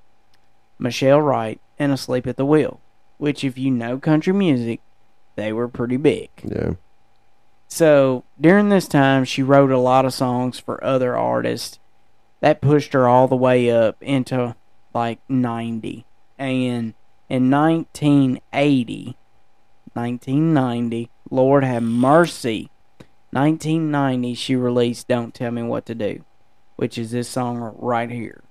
[0.82, 2.80] Michelle Wright, and Asleep at the Wheel,
[3.18, 4.80] which, if you know country music,
[5.36, 6.28] they were pretty big.
[6.42, 6.72] Yeah.
[7.68, 11.78] So during this time, she wrote a lot of songs for other artists.
[12.40, 14.56] That pushed her all the way up into
[14.92, 16.04] like 90.
[16.38, 16.94] And
[17.28, 19.16] in 1980,
[19.94, 22.70] 1990, Lord have mercy,
[23.30, 26.24] 1990, she released Don't Tell Me What to Do,
[26.76, 28.42] which is this song right here.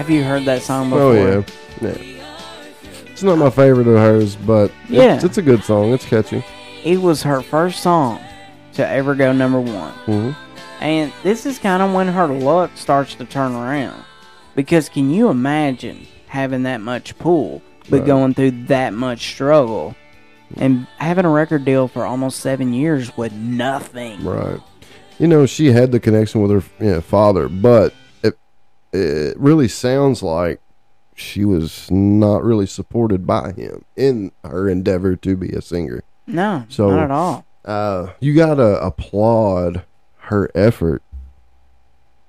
[0.00, 1.02] Have you heard that song before?
[1.02, 1.42] Oh yeah,
[1.82, 2.22] yeah.
[3.12, 5.16] It's not my favorite of hers, but Yeah.
[5.16, 5.92] it's, it's a good song.
[5.92, 6.42] It's catchy.
[6.82, 8.18] It was her first song
[8.72, 9.92] to ever go number one.
[10.06, 10.30] hmm
[10.80, 14.02] And this is kind of when her luck starts to turn around.
[14.56, 17.60] Because can you imagine having that much pull,
[17.90, 18.06] but Right.
[18.06, 19.94] going through that much struggle,
[20.56, 24.24] and having a record deal for almost seven years with nothing?
[24.24, 24.60] Right.
[25.18, 27.92] You know, she had the connection with her you know, father, but
[28.92, 30.60] it really sounds like
[31.14, 36.02] she was not really supported by him in her endeavor to be a singer.
[36.26, 37.44] No, So- not at all.
[37.64, 39.84] uh, you gotta applaud
[40.24, 41.02] her effort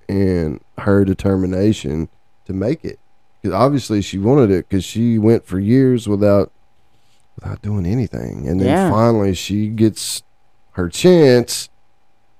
[0.10, 2.10] and her determination
[2.45, 3.00] to make it.
[3.41, 6.52] Because obviously she wanted it because she went for years without
[7.39, 8.91] without doing anything, and then Yeah.
[8.91, 10.21] finally she gets
[10.71, 11.69] her chance,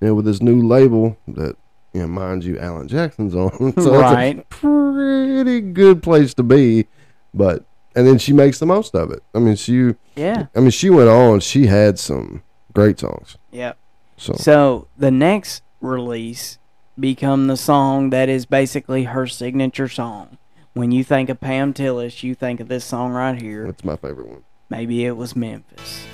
[0.00, 1.56] you know, with this new label that.
[1.92, 4.38] You know, mind you, Alan Jackson's on, so Right.
[4.38, 6.86] it's a pretty good place to be.
[7.34, 9.22] But and then she makes the most of it.
[9.34, 10.46] I mean, she, Yeah.
[10.56, 11.40] I mean, she went on.
[11.40, 13.36] She had some great songs.
[13.50, 13.76] Yep.
[14.16, 16.58] So So the next release
[16.98, 20.38] become the song that is basically her signature song.
[20.74, 23.66] When you think of Pam Tillis, you think of this song right here.
[23.66, 24.44] that's my favorite one.
[24.70, 26.04] Maybe it was Memphis.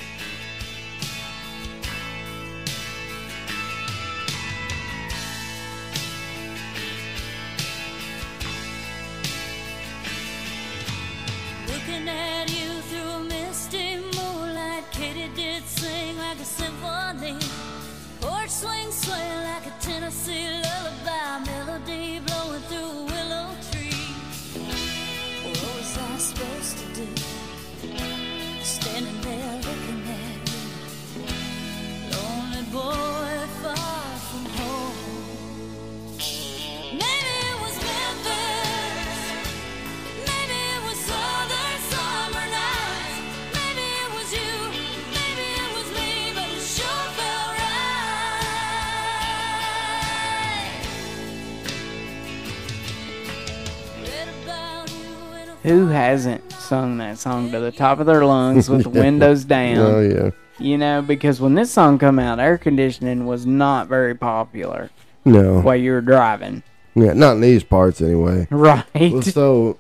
[55.68, 59.76] Who hasn't sung that song to the top of their lungs with the windows down?
[59.76, 60.30] Oh yeah.
[60.58, 64.90] You know, because when this song come out, air conditioning was not very popular
[65.26, 65.60] No.
[65.60, 66.62] while you were driving.
[66.94, 68.48] Yeah, not in these parts anyway.
[68.50, 68.82] Right.
[68.94, 69.78] Well, so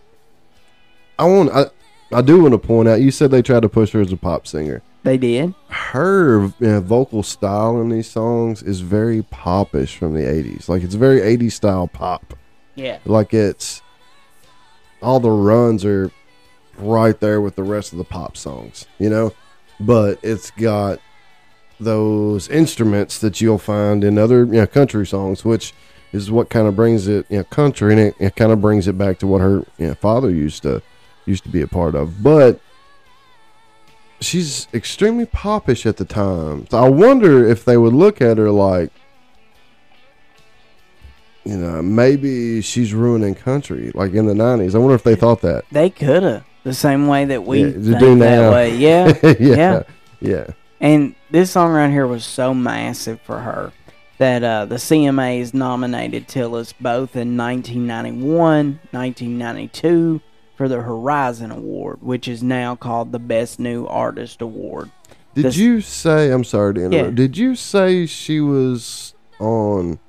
[1.18, 1.64] I want I,
[2.12, 4.16] I do want to point out you said they tried to push her as a
[4.18, 4.82] pop singer.
[5.04, 5.54] They did.
[5.68, 10.68] Her you know, vocal style in these songs is very popish from the 80s.
[10.68, 12.34] Like it's very 80s style pop.
[12.74, 12.98] Yeah.
[13.06, 13.80] Like it's
[15.02, 16.10] all the runs are
[16.76, 19.32] right there with the rest of the pop songs, you know?
[19.80, 21.00] But it's got
[21.80, 25.72] those instruments that you'll find in other you know, country songs, which
[26.12, 28.88] is what kind of brings it, you know, country, and it, it kind of brings
[28.88, 30.82] it back to what her you know, father used to
[31.26, 32.22] used to be a part of.
[32.22, 32.60] But
[34.20, 36.66] she's extremely popish at the time.
[36.70, 38.90] So I wonder if they would look at her like,
[41.48, 44.74] you know, maybe she's ruining country, like in the '90s.
[44.74, 45.64] I wonder if they thought that.
[45.72, 46.44] They could have.
[46.64, 48.52] The same way that we Yeah, do that now.
[48.52, 48.76] way.
[48.76, 49.14] Yeah.
[49.22, 49.82] yeah, Yeah.
[50.20, 50.46] yeah,
[50.80, 53.72] And this song right here was so massive for her
[54.18, 60.20] that uh, the CMAs nominated Tillis both in 1991, 1992
[60.56, 64.90] for the Horizon Award, which is now called the Best New Artist Award.
[65.34, 66.30] Did This- you say?
[66.32, 67.10] I'm sorry to interrupt.
[67.10, 67.14] Yeah.
[67.14, 70.00] Did you say she was on?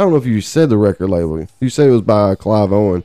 [0.00, 1.46] I don't know if you said the record label.
[1.60, 3.04] You said it was by Clive Owen.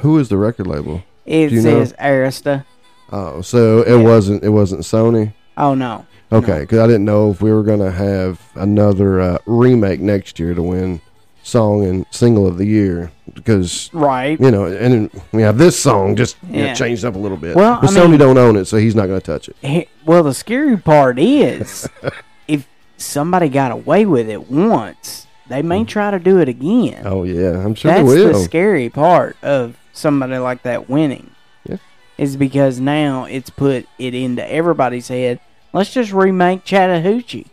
[0.00, 1.02] Who is the record label?
[1.26, 1.84] It you know?
[1.84, 2.64] says Arista.
[3.12, 3.96] Oh, so it Yeah.
[4.02, 4.42] wasn't.
[4.42, 5.34] It wasn't Sony.
[5.58, 6.06] Oh no.
[6.32, 10.54] Okay, because I didn't know if we were gonna have another uh, remake next year
[10.54, 11.02] to win
[11.42, 13.12] song and single of the year.
[13.34, 14.40] Because Right.
[14.40, 17.54] you know, and we have this song just you know, changed up a little bit.
[17.54, 19.56] Well, but I Sony mean- don't own it, so he's not gonna touch it.
[19.60, 21.86] He- well, the scary part is
[22.48, 27.02] if somebody got away with it once, they may try to do it again.
[27.04, 28.26] Oh yeah, I'm sure That's they will.
[28.28, 31.32] That's the scary part of somebody like that winning.
[31.68, 31.76] Yeah.
[32.16, 35.40] Is because now it's put it into everybody's head.
[35.72, 37.48] Let's just remake Chattahoochee.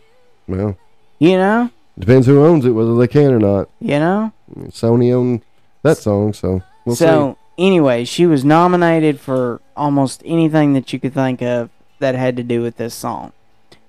[0.46, 0.78] Well,
[1.18, 1.70] You know?
[1.98, 3.68] depends who owns it, whether they can or not.
[3.80, 4.32] You know?
[4.68, 5.42] Sony owned
[5.82, 11.14] that song, so we'll so anyway, she was nominated for almost anything that you could
[11.14, 13.32] think of that had to do with this song.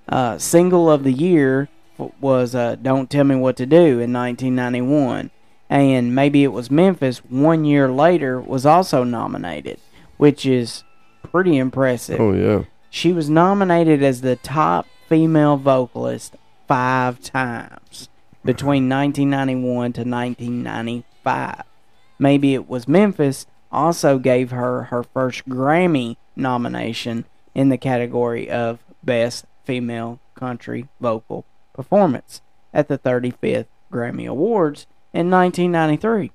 [0.08, 1.70] Uh, single of the year
[2.20, 5.32] was uh, "Don't Tell Me What to Do" in 1991,
[5.70, 9.80] and maybe it was Memphis one year later was also nominated,
[10.18, 10.84] which is
[11.24, 12.20] pretty impressive.
[12.20, 16.36] Oh yeah, She was nominated as the top female vocalist
[16.68, 18.10] five times
[18.44, 21.64] between 1991 to 1995.
[22.18, 28.80] Maybe it was Memphis also gave her her first Grammy nomination in the category of
[29.04, 31.46] Best Female Country Vocal
[31.80, 32.42] Performance
[32.74, 36.30] at the 35th Grammy Awards in 1993.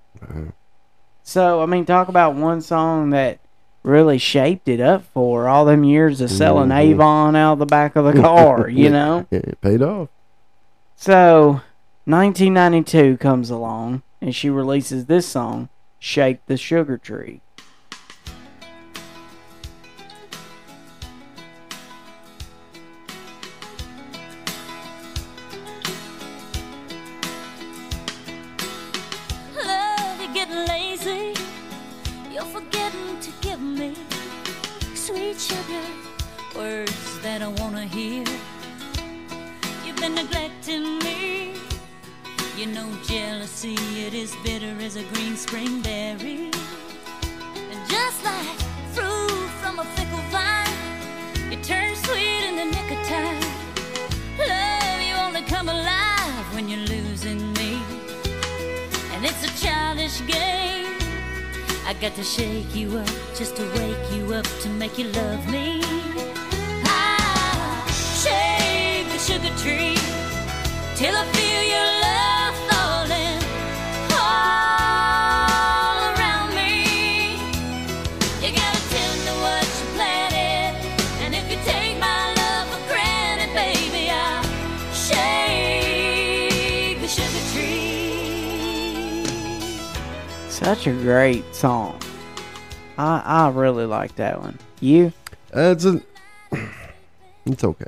[1.22, 3.40] So, I mean, talk about one song that
[3.83, 6.78] really shaped it up for all them years of selling Mhm.
[6.78, 9.26] Avon out the back of the car, you know?
[9.30, 10.09] It paid off.
[10.96, 11.61] So,
[12.07, 17.42] 1992 comes along and she releases this song, Shake the Sugar Tree.
[35.44, 35.87] Sugar
[36.57, 38.24] words that I wanna hear.
[39.85, 41.52] You've been neglecting me.
[42.57, 43.76] You know jealousy,
[44.07, 46.50] it is bitter as a green spring berry.
[47.70, 48.59] And just like
[48.94, 50.78] fruit from a fickle vine,
[51.50, 53.44] you turn sweet in the nick of time.
[54.38, 57.70] Love, you only come alive when you're losing me.
[59.12, 60.54] And it's a childish game.
[61.94, 65.48] I got to shake you up just to wake you up to make you love
[65.48, 65.80] me.
[66.85, 67.87] I
[68.20, 69.96] shake the sugar tree
[70.96, 71.54] till I feel
[90.75, 92.01] Such a great song.
[92.99, 94.59] I I really like that one.
[94.81, 95.13] You?
[95.55, 96.03] Uh, it's a,
[97.47, 97.85] it's okay.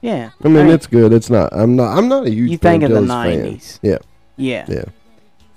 [0.00, 0.30] Yeah.
[0.42, 1.12] I mean, it's good.
[1.12, 1.50] It's not.
[1.52, 1.98] I'm not.
[1.98, 2.52] I'm not a huge.
[2.52, 3.58] You think of the Vangelis fan.
[3.58, 3.78] 90s.
[3.82, 3.98] Yeah,
[4.38, 4.64] yeah.
[4.68, 4.84] yeah.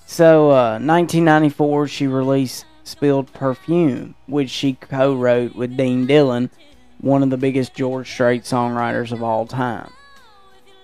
[0.06, 6.50] So, uh, 1994, she released Spilled Perfume, which she co wrote with Dean Dillon,
[7.00, 9.90] one of the biggest George Strait songwriters of all time.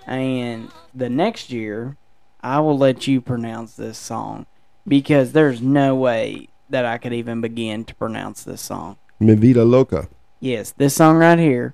[0.08, 1.98] And the next year,
[2.40, 4.46] I will let you pronounce this song
[4.88, 8.98] because there's no way that I could even begin to pronounce this song.
[9.20, 10.08] Mi vida loca.
[10.40, 11.74] Yes, this song right here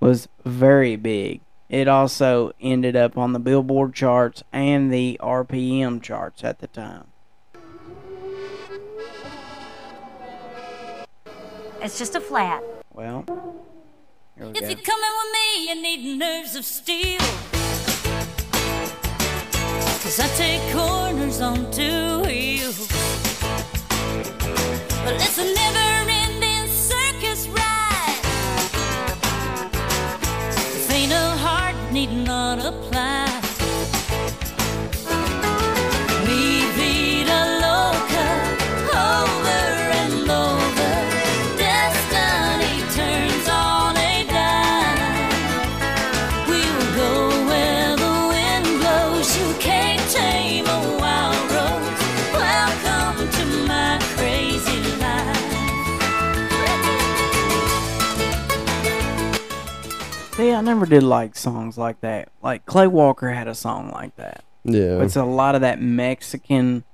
[0.00, 1.40] was very big.
[1.68, 7.08] It also ended up on the Billboard charts and the RPM charts at the time.
[11.82, 12.62] It's just a flat.
[12.92, 13.24] Well,
[14.36, 14.68] here we If go.
[14.68, 17.20] you're coming with me, you need nerves of steel.
[20.02, 22.86] Cause I take corners on two wheels.
[25.04, 25.87] But it's a never
[60.78, 62.28] See, never did like songs like that.
[62.42, 64.44] Like Clay Walker had a song like that.
[64.64, 65.02] Yeah.
[65.02, 66.84] It's a lot of that Mexican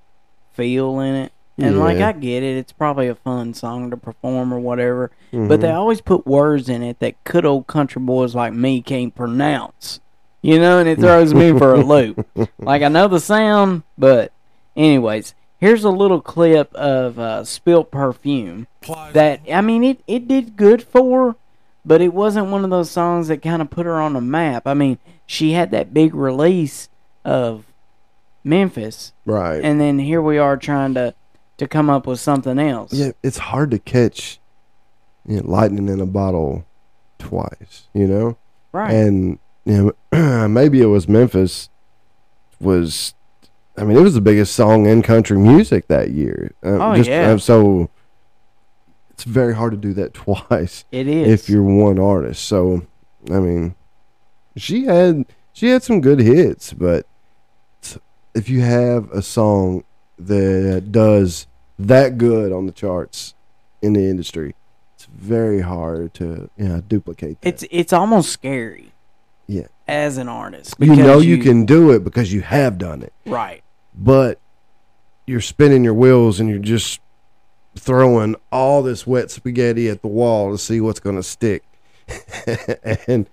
[0.53, 1.33] feel in it.
[1.57, 5.11] And like I get it, it's probably a fun song to perform or whatever.
[5.33, 9.15] But they always put words in it that good old country boys like me can't
[9.15, 10.01] pronounce.
[10.43, 12.27] You know, and it throws me for a loop.
[12.59, 14.33] Like I know the sound, but
[14.77, 18.67] anyways, here's a little clip of uh, Spilt Perfume.
[19.13, 21.37] That I mean it, it did good for her,
[21.85, 24.67] but it wasn't one of those songs that kind of put her on the map.
[24.67, 26.89] I mean, she had that big release
[27.25, 27.65] of
[28.43, 29.63] Memphis, right.
[29.63, 31.15] and then here we are trying to
[31.57, 32.93] to come up with something else.
[32.93, 34.41] yeah, it's hard to catch
[35.27, 36.67] you know, lightning in a bottle
[37.19, 37.89] twice.
[37.93, 38.37] You know.
[38.73, 38.93] right.
[38.93, 41.71] And you know, maybe it was Memphis
[42.61, 43.15] was
[43.77, 46.53] I mean, it was the biggest song in country music that year.
[46.65, 47.33] Uh, Oh, yeah.
[47.33, 47.91] uh, so
[49.15, 51.29] it's very hard to do that twice it is.
[51.29, 52.45] if you're one artist.
[52.45, 52.87] So
[53.31, 53.75] I mean,
[54.57, 57.07] she had she had some good hits, but
[58.35, 59.85] if you have a song
[60.19, 61.47] that does
[61.79, 63.35] that good on the charts
[63.81, 64.55] in the industry,
[64.95, 67.49] it's very hard to you know, duplicate that.
[67.49, 68.93] it's it's almost scary
[69.47, 69.69] yeah.
[69.87, 70.75] as an artist.
[70.81, 73.63] You know because you can do it because you have done it, right.
[73.95, 74.41] but
[75.25, 77.01] you're spinning your wheels and you're just
[77.77, 81.65] throwing all this wet spaghetti at the wall to see what's going to stick.
[83.09, 83.27] and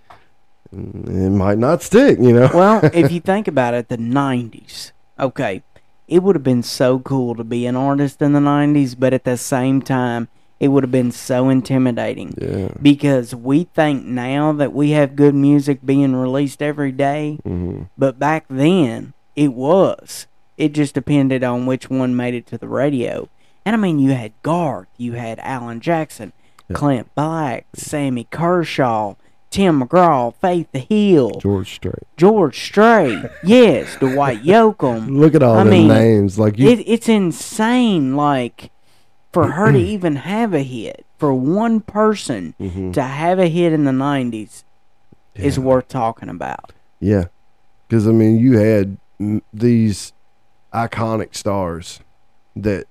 [0.71, 2.17] it might not stick.
[2.19, 2.49] You know.
[2.53, 4.91] Well, if you think about it, the '90s.
[5.19, 5.63] Okay,
[6.07, 9.25] it would have been so cool to be an artist in the '90s, but at
[9.25, 10.29] the same time,
[10.59, 12.33] it would have been so intimidating.
[12.39, 12.69] yeah.
[12.81, 18.19] Because we think now that we have good music being released every day, hmm but
[18.19, 20.27] back then it was.
[20.57, 23.27] It just depended on which one made it to the radio.
[23.65, 26.33] And I mean, you had Garth, you had Alan Jackson,
[26.73, 29.15] Clint Black, Sammy Kershaw,
[29.49, 32.03] Tim McGraw, Faith Hill, George Strait.
[32.17, 35.17] George Strait, yes, Dwight Yoakam.
[35.17, 36.39] Look at all I the mean, names.
[36.39, 38.71] Like you, It, it's insane, like
[39.33, 42.93] for her to even have a hit, for one person Mhm.
[42.93, 44.63] to have a hit in the '90s
[45.35, 46.71] is worth talking about.
[46.99, 47.25] Yeah,
[47.87, 48.97] because I mean, you had
[49.53, 50.13] these
[50.73, 51.99] iconic stars
[52.55, 52.85] that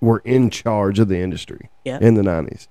[0.00, 1.98] were in charge of the industry Yeah.
[2.00, 2.68] in the nineties,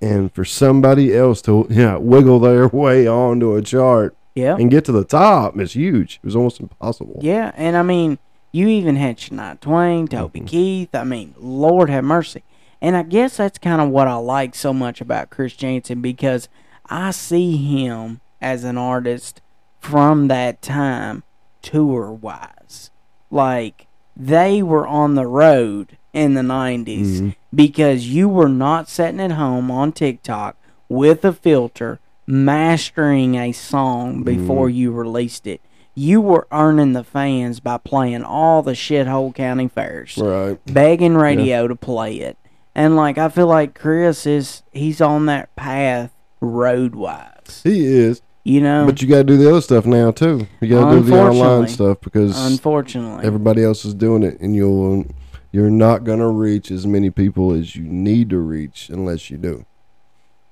[0.00, 4.84] and for somebody else to yeah wiggle their way onto a chart Yeah, and get
[4.86, 6.20] to the top is huge.
[6.22, 7.18] It was almost impossible.
[7.22, 8.18] yeah, and I mean,
[8.52, 10.46] you even had Shania Twain, Toby Mhm.
[10.46, 10.94] Keith.
[10.94, 12.42] I mean, Lord have mercy.
[12.82, 16.48] And I guess that's kind of what I like so much about Chris Janson because
[16.88, 19.40] I see him as an artist
[19.80, 21.22] from that time
[21.62, 22.90] tour wise.
[23.30, 23.86] Like
[24.16, 27.34] they were on the road in the 90s Mhm.
[27.54, 30.56] because you were not sitting at home on TikTok
[30.88, 35.60] with a filter mastering a song before you released it.
[35.94, 40.58] You were earning the fans by playing all the shithole county fairs Right.
[40.66, 42.36] begging radio to play it.
[42.74, 47.60] And like I feel like Chris is he's on that path road wise.
[47.64, 48.86] He is, You know?
[48.86, 50.46] but you got to do the other stuff now too.
[50.60, 53.26] You got to do the online stuff because unfortunately.
[53.26, 55.04] everybody else is doing it, and you'll
[55.52, 59.64] you're not gonna reach as many people as you need to reach unless you do.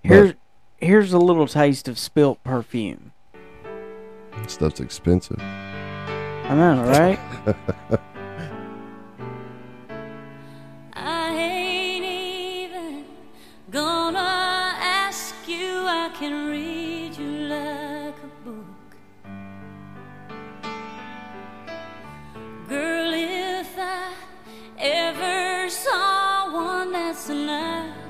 [0.03, 0.35] here's
[0.79, 3.13] here's a little taste of spilt perfume.
[4.47, 5.39] Stuff's expensive.
[5.41, 8.01] I know, right?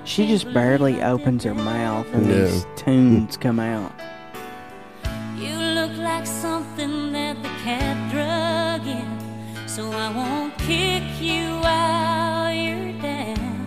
[0.05, 2.45] she just barely opens her mouth and Yeah.
[2.45, 3.93] these tunes come out.
[5.37, 9.09] You look like something that the cat drug in,
[9.67, 13.59] so I won't kick you while you're down.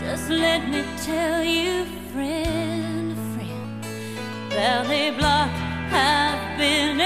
[0.00, 3.84] Just let me tell you, friend, friend,
[4.50, 5.50] Valley Block,
[5.92, 7.00] I've been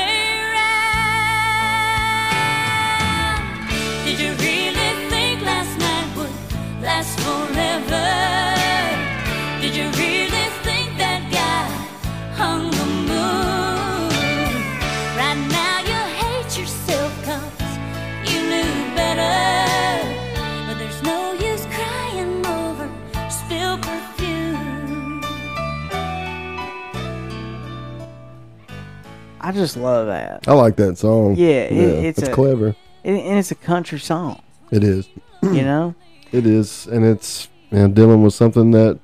[29.49, 30.47] I just love that.
[30.49, 31.37] I like that song.
[31.37, 32.75] Yeah, it- it's it's a- clever.
[33.05, 34.43] And and it's a country song,
[34.73, 35.09] It is.
[35.43, 35.95] you know?
[36.33, 38.99] It is, and it's and dealing with something that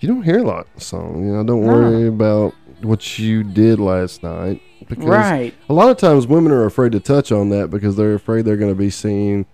[0.00, 1.24] you don't hear a lot in the song.
[1.24, 1.72] You know, don't No.
[1.72, 5.54] worry about what you did last night because Right.
[5.68, 8.56] a lot of times women are afraid to touch on that because they're afraid they're
[8.56, 9.46] going to be seen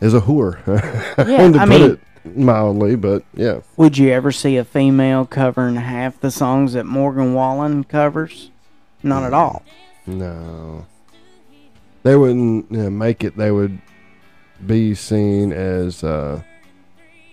[0.00, 0.58] as a whore.
[1.26, 1.82] Yeah, to I put mean-
[2.24, 6.84] it mildly, but yeah, Would you ever see a female covering half the songs that
[6.86, 8.50] Morgan Wallen covers?
[9.06, 9.62] Not at all.
[10.06, 10.84] no,
[12.02, 13.36] they wouldn't you know, make it.
[13.36, 13.78] They would
[14.66, 16.42] be seen as, uh,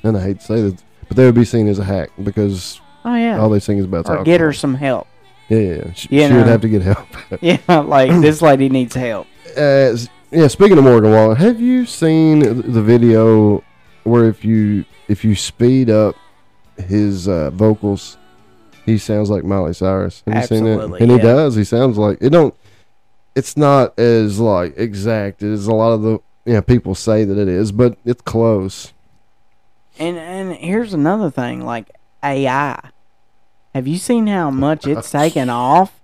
[0.04, 2.80] and I hate to say this, but they would be seen as a hack because
[3.06, 3.40] Oh yeah.
[3.40, 5.08] all they sing is about or get her some help.
[5.50, 5.92] Yeah.
[5.94, 7.08] She, she would have to get help.
[7.42, 9.28] Yeah, like this lady needs help.
[9.58, 9.96] uh,
[10.32, 13.64] yeah, speaking of Morgan Wallen, have you seen the video
[14.04, 16.16] where if you if you speed up
[16.78, 18.18] his uh, vocals,
[18.86, 20.24] he sounds like Miley Cyrus?
[20.28, 21.02] Have you seen it?
[21.02, 21.56] And he does.
[21.56, 22.30] He sounds like it.
[22.30, 22.56] Don't.
[23.36, 27.48] It's not as like exact as a lot of the yeah people say that it
[27.48, 28.94] is, but it's close.
[29.98, 31.90] And and here's another thing, like
[32.24, 32.90] AI.
[33.74, 36.00] Have you seen how much it's taken off?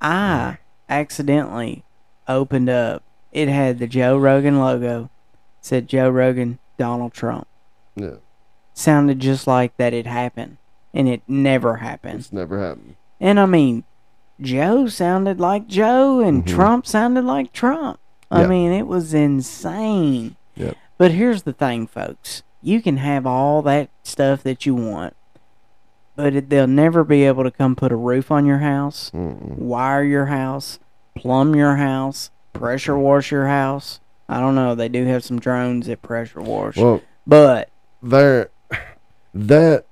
[0.00, 0.58] I
[0.88, 1.84] accidentally
[2.28, 3.02] opened up.
[3.32, 5.10] It had the Joe Rogan logo.
[5.62, 7.46] Said Joe Rogan, Donald Trump.
[7.94, 8.16] Yeah,
[8.72, 10.56] Sounded just like that it happened.
[10.92, 12.20] And it never happened.
[12.20, 12.96] it's never happened.
[13.20, 13.84] And I mean,
[14.40, 16.48] Joe sounded like Joe and Mhm.
[16.48, 17.98] Trump sounded like Trump.
[18.30, 18.46] I Yeah.
[18.48, 20.36] mean, it was insane.
[20.56, 20.76] Yep.
[20.98, 22.42] But here's the thing, folks.
[22.62, 25.14] You can have all that stuff that you want.
[26.16, 29.56] but it, they'll never be able to come put a roof on your house, Mm-mm.
[29.56, 30.78] wire your house,
[31.14, 34.00] plumb your house, pressure wash your house.
[34.28, 34.74] I don't know.
[34.74, 37.70] They do have some drones that pressure wash, Well, but
[38.02, 38.50] there,
[39.32, 39.86] that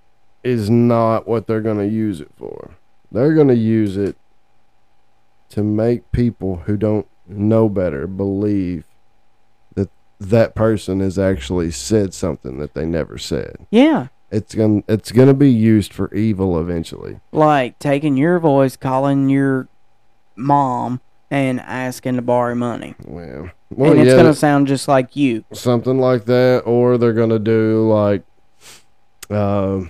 [0.45, 2.71] is not what they're going to use it for.
[3.11, 4.17] They're going to use it
[5.51, 8.85] to make people who don't know better believe
[9.75, 9.89] that
[10.21, 13.57] that person has actually said something that they never said.
[13.71, 17.21] yeah, It's going to it's going to be used for evil eventually.
[17.33, 19.69] like taking your voice, calling your
[20.37, 25.15] mom, and asking to borrow money, Well, well and it's yeah, gonna sound just like
[25.17, 25.45] you.
[25.53, 28.23] something like that, or they're gonna do like,
[29.31, 29.81] uh,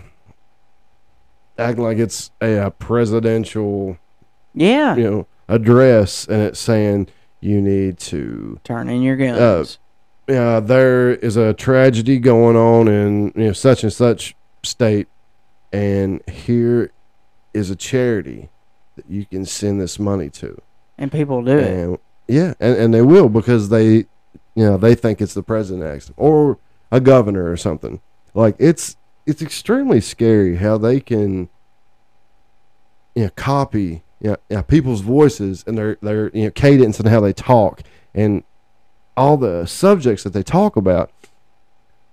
[1.58, 3.98] act like it's a, a presidential,
[4.54, 7.08] Yeah, you know, address, and it's saying
[7.40, 8.60] you need to.
[8.64, 9.78] turn in your guns.
[10.28, 15.08] Uh, there is a tragedy going on in you know such and such state,
[15.72, 16.92] and here
[17.54, 18.50] is a charity
[18.96, 20.60] that you can send this money to.
[20.98, 22.00] and people do it.
[22.28, 24.06] Yeah, and, and they will because they, you
[24.56, 26.58] know, they think it's the president next or
[26.92, 28.02] a governor or something.
[28.34, 28.97] Like it's
[29.28, 31.50] it's extremely scary how they can,
[33.14, 36.98] you know, copy you know, you know, people's voices and their their you know cadence
[36.98, 37.82] and how they talk
[38.14, 38.42] and
[39.16, 41.12] all the subjects that they talk about.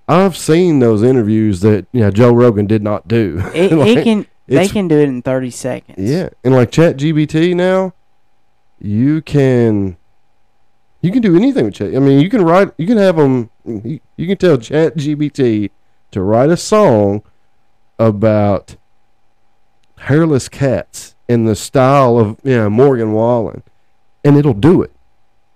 [0.08, 3.42] I've seen those interviews that you know Joe Rogan did not do.
[3.56, 4.28] It, Like, it can.
[4.48, 5.98] They can do it in thirty seconds.
[5.98, 7.96] yeah, and like Chat GBT now,
[8.78, 9.98] you can
[11.02, 11.96] you can do anything with Chat.
[11.96, 13.50] I mean, you can write, you can have them.
[13.66, 15.72] You, you can tell Chat GBT
[16.16, 17.22] to write a song
[18.00, 18.78] about
[20.00, 23.64] hairless cats in the style of you know, Morgan Wallen,
[24.24, 24.92] and it'll do it.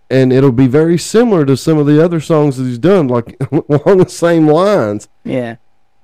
[0.09, 3.37] And it'll be very similar to some of the other songs that he's done, like
[3.51, 5.07] along the same lines.
[5.23, 5.55] Yeah.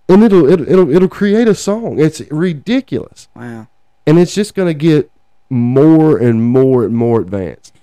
[0.08, 2.00] And it'll it'll it'll, it'll create a song.
[2.00, 3.68] It's ridiculous Wow.
[4.08, 5.12] and it's just going to get
[5.50, 7.74] more and more and more advanced.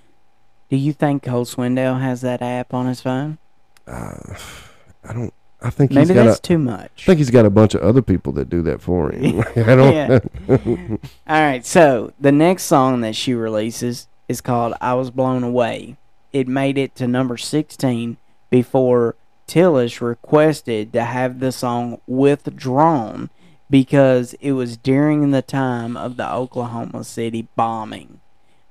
[0.69, 3.37] Do you think Cole Swindell has that app on his phone?
[3.85, 4.15] Uh,
[5.03, 5.33] I don't.
[5.63, 6.25] I think he's Maybe got.
[6.25, 6.91] that's A, too much.
[6.97, 9.39] I think he's got a bunch of other people that do that for him.
[9.55, 10.31] I don't.
[11.27, 11.65] All right.
[11.65, 15.97] So the next song that she releases is called "I Was Blown Away."
[16.33, 18.17] It made it to number sixteen
[18.49, 19.15] before
[19.47, 23.29] Tillis requested to have the song withdrawn
[23.69, 28.19] because it was during the time of the Oklahoma City bombing.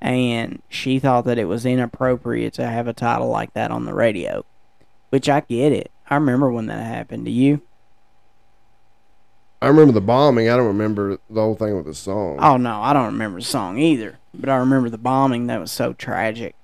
[0.01, 3.95] And she thought that it was inappropriate to have a title like that on the
[3.95, 4.45] radio.
[5.11, 5.91] Which I get it.
[6.13, 7.25] I remember when that happened.
[7.25, 7.63] Do you?
[9.63, 10.51] I remember the bombing.
[10.51, 12.37] I don't remember the whole thing with the song.
[12.39, 14.19] Oh no, I don't remember the song either.
[14.35, 16.55] But I remember the bombing that was so tragic.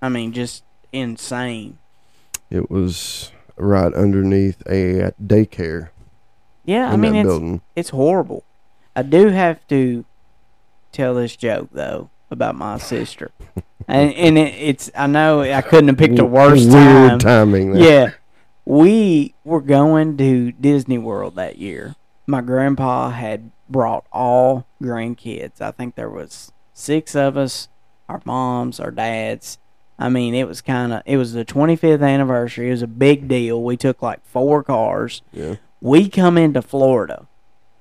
[0.00, 1.76] I mean, just insane.
[2.48, 5.88] It was right underneath a daycare
[6.64, 7.60] Yeah, I mean it's building.
[7.74, 8.44] it's horrible.
[8.94, 10.04] I do have to
[10.92, 13.30] tell this joke though about my sister,
[13.88, 17.18] and and it, it's I know I couldn't have picked a worse Weird time.
[17.18, 17.72] timing.
[17.72, 17.82] There.
[17.82, 18.10] Yeah,
[18.66, 21.94] we were going to Disney World that year.
[22.26, 25.60] My grandpa had brought all grandkids.
[25.60, 27.68] I think there was six of us,
[28.08, 29.58] our moms, our dads.
[29.98, 32.68] I mean, it was kind of it was the 25th anniversary.
[32.68, 33.62] It was a big deal.
[33.62, 35.22] We took like four cars.
[35.32, 35.56] Yeah.
[35.80, 37.28] We come into Florida.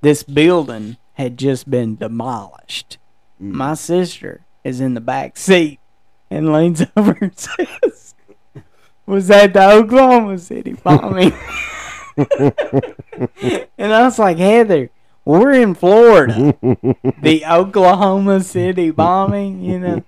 [0.01, 2.99] This building had just been demolished.
[3.41, 3.51] Mm.
[3.51, 5.79] My sister is in the back seat
[6.29, 8.13] and leans over and says,
[9.05, 11.33] "Was that the Oklahoma City bombing?"
[12.17, 14.89] and I was like, "Heather,
[15.25, 16.55] we're in Florida.
[17.21, 19.61] the Oklahoma City bombing.
[19.61, 20.03] You know,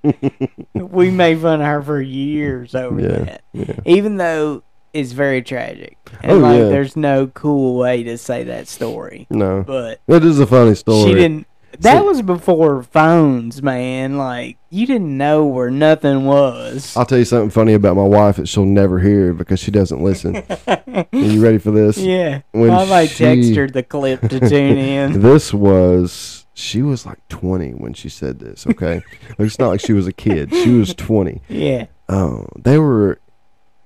[0.86, 3.80] we made fun of her for years over Yeah, that, yeah.
[3.86, 6.70] even though." It's very tragic, and Oh, like yeah.
[6.70, 9.28] there's no cool way to say that story.
[9.30, 11.10] No, But that is a funny story.
[11.12, 11.45] she didn't.
[11.80, 14.18] That So- was before phones, man.
[14.18, 16.95] Like you didn't know where nothing was.
[16.97, 20.01] I'll tell you something funny about my wife that she'll never hear because she doesn't
[20.03, 20.38] listen.
[20.68, 21.97] Are you ready for this?
[21.97, 25.22] yeah, when I text she- her the clip to tune in.
[25.22, 28.65] This was she was like 20 when she said this.
[28.65, 29.01] Okay,
[29.38, 30.51] it's not like she was a kid.
[30.53, 31.41] She was 20.
[31.49, 33.20] Yeah, Oh, they were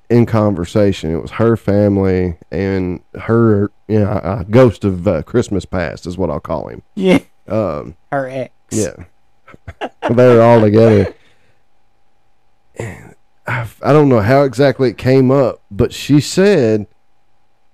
[0.10, 1.14] in conversation.
[1.14, 6.30] It was her family and her, you know, ghost of uh, Christmas past is what
[6.30, 6.82] I'll call him.
[6.96, 7.20] yeah.
[7.48, 8.54] Um, Her ex.
[8.72, 8.96] yeah,
[9.80, 11.14] they were all together.
[12.78, 13.16] And
[13.48, 16.88] I, I don't know how exactly it came up, but she said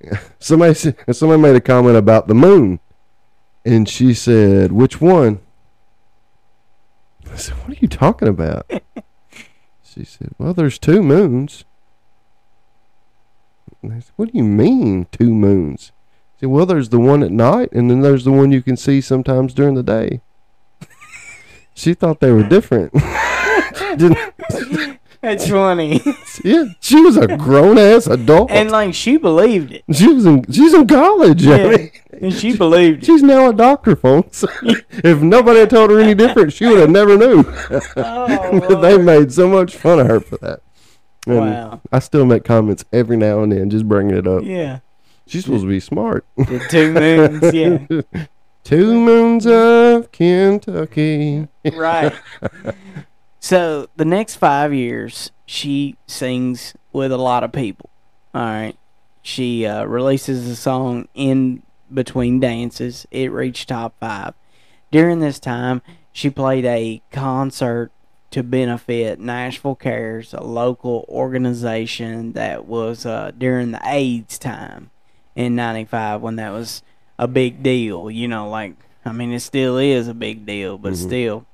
[0.40, 2.80] somebody said, somebody made a comment about the moon,
[3.66, 5.40] and she said, "Which one?"
[7.32, 8.70] I said, "What are you talking about?"
[9.84, 11.66] she said, "Well, there's two moons."
[13.84, 15.92] And I said, what do you mean two moons?
[16.40, 19.02] See, well, there's the one at night, and then there's the one you can see
[19.02, 20.22] sometimes during the day.
[21.74, 22.94] she thought they were different.
[25.22, 26.00] That's funny.
[26.44, 28.52] yeah, she was a grown ass adult.
[28.52, 29.84] and like she believed it.
[29.92, 31.46] she was in she's in college.
[31.48, 33.06] I mean, And she believed it.
[33.08, 34.46] she's now a doctor, folks.
[34.62, 37.44] if nobody had told her any different, she would have never knew.
[37.98, 40.62] Oh, they made so much fun of her for that.
[41.26, 41.82] And Wow.
[41.92, 44.44] I still make comments every now and then, just bringing it up.
[44.44, 44.80] Yeah.
[45.28, 46.26] She's supposed to be smart.
[46.38, 47.54] The two moons.
[47.54, 48.24] Yeah.
[48.64, 51.48] Two moons of Kentucky.
[51.74, 52.14] right.
[53.40, 57.90] So the next five years, she sings with a lot of people.
[58.34, 58.78] All right.
[59.22, 61.64] She uh, releases a song in
[61.94, 63.08] between dances.
[63.10, 64.34] It reached top five.
[64.92, 67.92] During this time, she played a concert
[68.32, 74.90] to benefit Nashville Cares, a local organization that was uh, during the AIDS time
[75.38, 76.82] in 95 when that was
[77.18, 78.12] a big deal.
[78.12, 78.76] You know, like,
[79.06, 81.46] I mean, it still is a big deal, but still.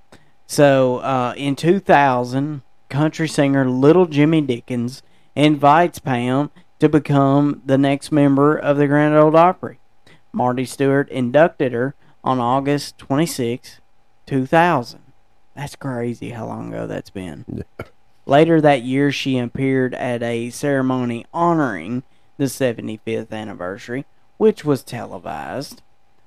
[0.47, 5.03] So uh, in 2000, country singer Little Jimmy Dickens
[5.35, 9.79] invites Pam to become the next member of the Grand Ole Opry.
[10.31, 13.81] Marty Stuart inducted her on August 26,
[14.25, 14.99] 2000.
[15.55, 17.63] That's crazy how long ago that's been.
[18.25, 22.03] Later that year, she appeared at a ceremony honoring
[22.37, 24.05] the 75th anniversary,
[24.37, 25.81] which was televised.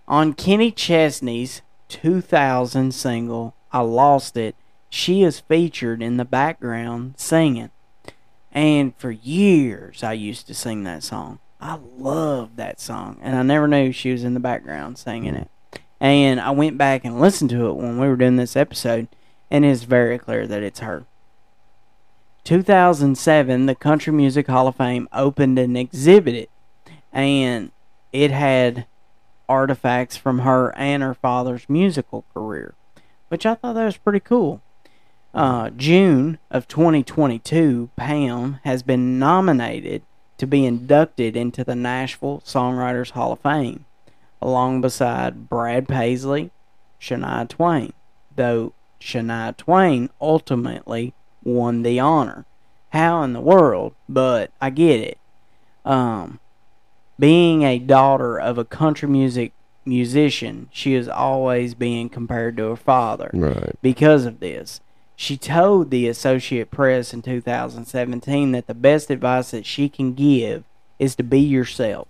[0.09, 4.55] On Kenny Chesney's 2000 single, I Lost It,
[4.89, 7.71] she is featured in the background singing.
[8.53, 11.41] And for years, I used to sing that song.
[11.61, 15.51] I loved that song, and I never knew she was in the background singing it.
[16.01, 19.09] And I went back and listened to it when we were doing this episode,
[19.51, 21.05] and it's very clear that it's her.
[22.47, 26.49] 2007, the Country Music Hall of Fame opened and exhibited,
[27.12, 27.72] and
[28.12, 28.86] it had
[29.49, 32.74] artifacts from her and her father's musical career,
[33.28, 34.62] which I thought that was pretty cool.
[35.34, 40.03] Uh, June of 2022, Pam has been nominated
[40.38, 43.86] to be inducted into the Nashville Songwriters Hall of Fame,
[44.40, 46.53] along beside Brad Paisley,
[47.01, 47.92] Shania Twain,
[48.36, 51.12] though Shania Twain ultimately
[51.47, 52.44] won the honor.
[52.90, 53.94] How in the world?
[54.09, 55.18] But I get it.
[55.84, 56.40] Um,
[57.18, 59.53] being a daughter of a country music
[59.84, 63.76] musician, she is always being compared to her father Right.
[63.80, 64.80] because of this.
[65.14, 70.64] She told the Associate Press in 2017 that the best advice that she can give
[70.99, 72.09] is to be yourself.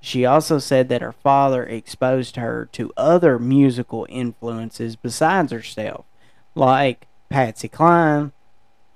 [0.00, 6.04] She also said that her father exposed her to other musical influences besides herself,
[6.54, 8.32] like Patsy Cline,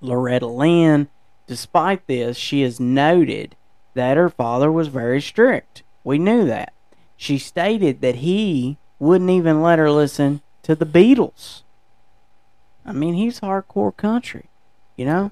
[0.01, 1.09] Loretta Lynn.
[1.47, 3.57] Despite this, she has noted
[3.95, 5.83] that her father was very strict.
[6.05, 6.73] We knew that.
[7.17, 11.63] She stated that he wouldn't even let her listen to the Beatles.
[12.85, 14.49] I mean, he's hardcore country,
[14.97, 15.31] you know?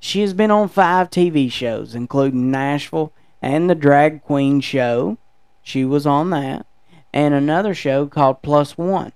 [0.00, 5.18] She has been on five TV shows, including Nashville and the Drag Queen Show.
[5.62, 6.66] She was on that.
[7.12, 9.12] And another show called Plus One.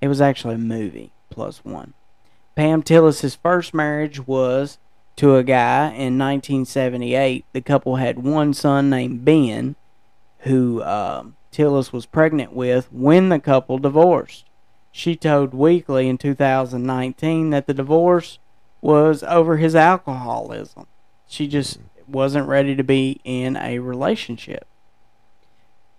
[0.00, 1.94] It was actually a movie, Plus One.
[2.58, 4.78] Pam Tillis's first marriage was
[5.14, 7.44] to a guy in 1978.
[7.52, 9.76] The couple had one son named Ben,
[10.40, 14.46] who um, Tillis was pregnant with when the couple divorced.
[14.90, 18.40] She told Weekly in 2019 that the divorce
[18.80, 20.88] was over his alcoholism.
[21.28, 21.78] She just
[22.08, 24.66] wasn't ready to be in a relationship.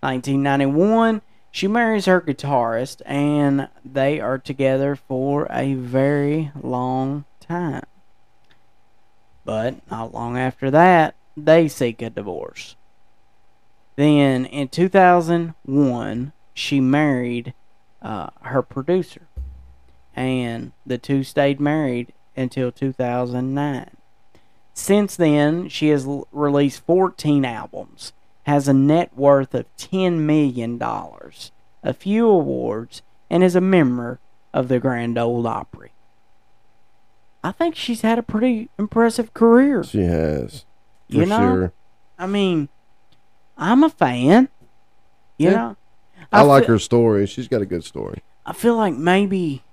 [0.01, 1.21] 1991,
[1.59, 7.83] she marries her guitarist, and they are together for a very long time.
[9.43, 12.77] But not long after that, they seek a divorce.
[13.97, 17.53] Then in 2001, she married
[18.01, 19.27] uh, her producer,
[20.15, 23.97] and the two stayed married until 2009.
[24.73, 28.13] Since then, she has released 14 albums,
[28.49, 34.19] has a net worth of $10 million, a few awards, and is a member
[34.53, 35.91] of the Grand Ole Opry.
[37.43, 39.83] I think she's had a pretty impressive career.
[39.83, 40.65] She has.
[41.09, 41.37] For You know?
[41.39, 41.73] sure.
[42.17, 42.69] I mean,
[43.57, 44.49] I'm a fan.
[45.37, 45.55] You Yeah.
[45.55, 45.75] know,
[46.31, 47.25] I, like feel- her story.
[47.27, 48.23] She's got a good story.
[48.45, 49.63] I feel like maybe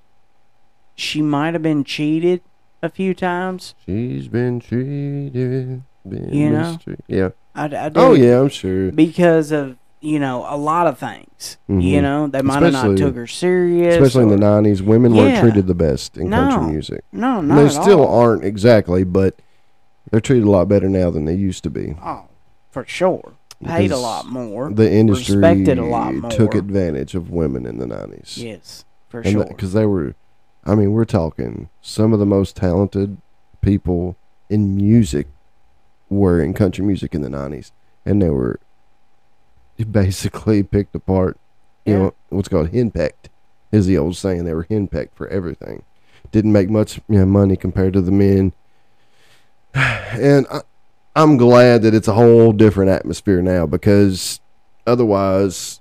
[0.94, 2.42] she might have been cheated
[2.82, 3.74] a few times.
[3.86, 5.82] She's been cheated.
[6.06, 6.72] Been You know?
[6.72, 7.04] mistreated.
[7.08, 7.30] Yeah.
[7.56, 8.92] I, I do Oh, yeah, I'm sure.
[8.92, 11.56] because of you know a lot of things.
[11.68, 12.02] You Mhm.
[12.02, 13.94] know, they might have not took her serious.
[13.96, 16.48] Especially in the 90s, women weren't treated the best in No.
[16.48, 17.00] country music.
[17.12, 18.20] No, no, they still all.
[18.20, 19.36] aren't exactly, but
[20.10, 21.96] they're treated a lot better now than they used to be.
[22.04, 22.24] Oh,
[22.70, 23.32] for sure.
[23.64, 24.70] paid a lot more.
[24.70, 26.30] The industry respected a lot more.
[26.30, 28.36] took advantage of women in the nineties.
[28.36, 29.44] Yes, for and sure.
[29.46, 30.14] because they were,
[30.66, 33.16] I mean, we're talking some of the most talented
[33.62, 34.14] people
[34.50, 35.26] in music
[36.08, 37.72] were in country music in the nineties,
[38.04, 38.60] and they were
[39.90, 41.38] basically picked apart.
[41.84, 41.98] You Yeah.
[41.98, 43.28] know what's called henpecked
[43.72, 44.44] is the old saying.
[44.44, 45.82] They were henpecked for everything.
[46.32, 48.52] Didn't make much you know, money compared to the men,
[49.74, 50.62] and I,
[51.14, 54.40] I'm glad that it's a whole different atmosphere now because
[54.86, 55.80] otherwise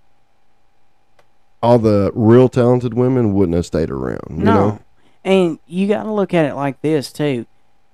[1.61, 4.21] all the real talented women wouldn't have stayed around.
[4.29, 4.79] You no, know?
[5.23, 7.45] and you got to look at it like this too.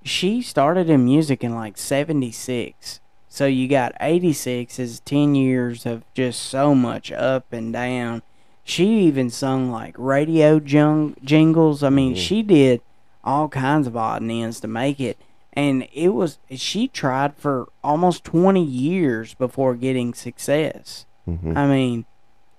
[0.03, 6.03] She started in music in like '76, so you got '86 is ten years of
[6.13, 8.21] just so much up and down.
[8.63, 11.83] She even sung like radio jung- jingles.
[11.83, 12.81] I mean, she did
[13.23, 15.17] all kinds of odd and ends to make it.
[15.53, 21.05] And it was she tried for almost 20 years before getting success.
[21.27, 21.55] Mhm.
[21.57, 22.05] I mean,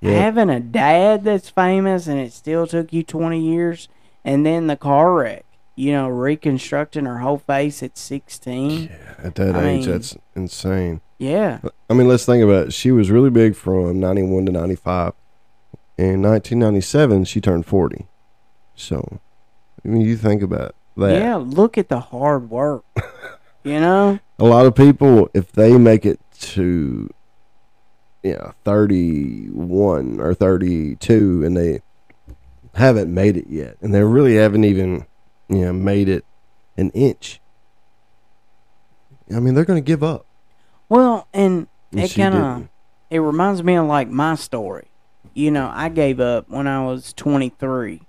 [0.00, 0.12] Yeah.
[0.20, 3.88] having a dad that's famous and it still took you 20 years
[4.24, 5.44] and then the car wreck,
[5.74, 8.70] you know, reconstructing her whole face at 16.
[8.84, 11.00] Yeah, At that I age, mean- that's insane.
[11.18, 11.60] Yeah.
[11.88, 12.72] I mean, let's think about it.
[12.72, 15.12] She was really big from 91 to 95.
[15.96, 18.06] In 1997, she turned 40.
[18.74, 19.20] So,
[19.84, 21.20] I mean, you think about that.
[21.20, 22.84] Yeah, look at the hard work.
[23.62, 24.18] you know?
[24.40, 27.08] A lot of people, if they make it to,
[28.24, 31.82] yeah, 31 or 32 and they
[32.74, 35.06] haven't made it yet, and they really haven't even,
[35.52, 36.24] you know, made it
[36.76, 37.40] an inch,
[39.34, 40.26] I mean, they're going to give up.
[40.88, 42.68] Well, and And it kind of
[43.10, 44.88] it reminds me of like my story.
[45.34, 48.02] You know, I gave up when I was 23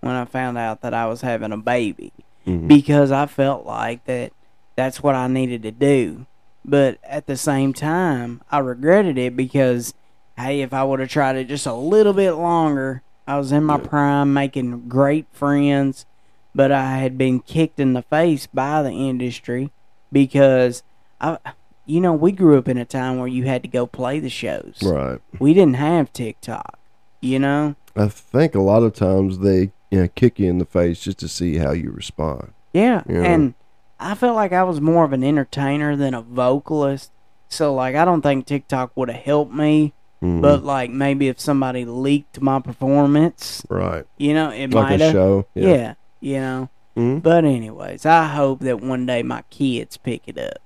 [0.00, 2.12] when I found out that I was having a baby
[2.46, 2.66] Mhm.
[2.68, 4.32] because I felt like that
[4.76, 6.26] that's what I needed to do.
[6.64, 9.94] But at the same time, I regretted it because
[10.38, 13.64] hey, if I would have tried it just a little bit longer, I was in
[13.64, 16.06] my prime making great friends,
[16.54, 19.70] but I had been kicked in the face by the industry
[20.10, 20.82] because
[21.20, 21.38] I
[21.84, 24.30] you know, we grew up in a time where you had to go play the
[24.30, 24.78] shows.
[24.84, 25.18] Right.
[25.40, 26.78] We didn't have TikTok,
[27.20, 27.74] you know?
[27.96, 31.18] I think a lot of times they you know, kick you in the face just
[31.18, 32.52] to see how you respond.
[32.72, 33.22] Yeah, Yeah.
[33.24, 33.54] and
[34.00, 37.10] I felt like I was more of an entertainer than a vocalist.
[37.48, 39.92] So like I don't think TikTok would have helped me,
[40.22, 40.40] Mhm.
[40.40, 45.04] but like maybe if somebody leaked my performance, right, you know, it like might a
[45.04, 45.12] have.
[45.12, 45.46] show.
[45.54, 45.94] Yeah.
[46.22, 46.70] You know.
[46.96, 47.22] Mhm.
[47.22, 50.58] But anyways, I hope that one day my kids pick it up.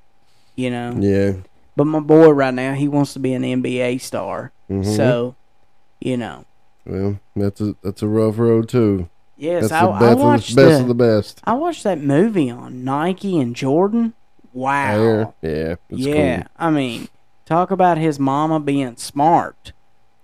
[0.54, 0.94] You know.
[1.00, 1.32] yeah.
[1.76, 4.52] But my boy right now, he wants to be an NBA star.
[4.70, 4.84] Mhm.
[4.96, 5.34] So,
[6.00, 6.44] you know.
[6.86, 9.08] Well, that's a that's a rough road too.
[9.36, 11.40] Yes, That's I, the I watched of the best the, of the best.
[11.44, 14.14] I watched that movie on Nike and Jordan.
[14.54, 15.34] Wow.
[15.42, 15.74] Yeah.
[15.90, 17.08] It's yeah, I mean,
[17.44, 19.72] talk about his mama being smart.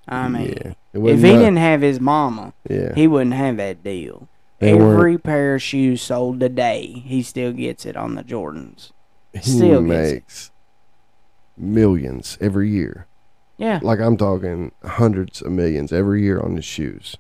[0.08, 0.72] I mean, yeah.
[0.94, 2.94] If he didn't have his mama, Yeah.
[2.94, 4.28] he wouldn't have that deal.
[4.62, 8.92] They weren't- Every pair of shoes sold today, he still gets it on the Jordans.
[9.34, 10.50] he still makes
[11.56, 13.06] millions every year.
[13.58, 17.16] Yeah, Like I'm talking hundreds of millions every year on his shoes.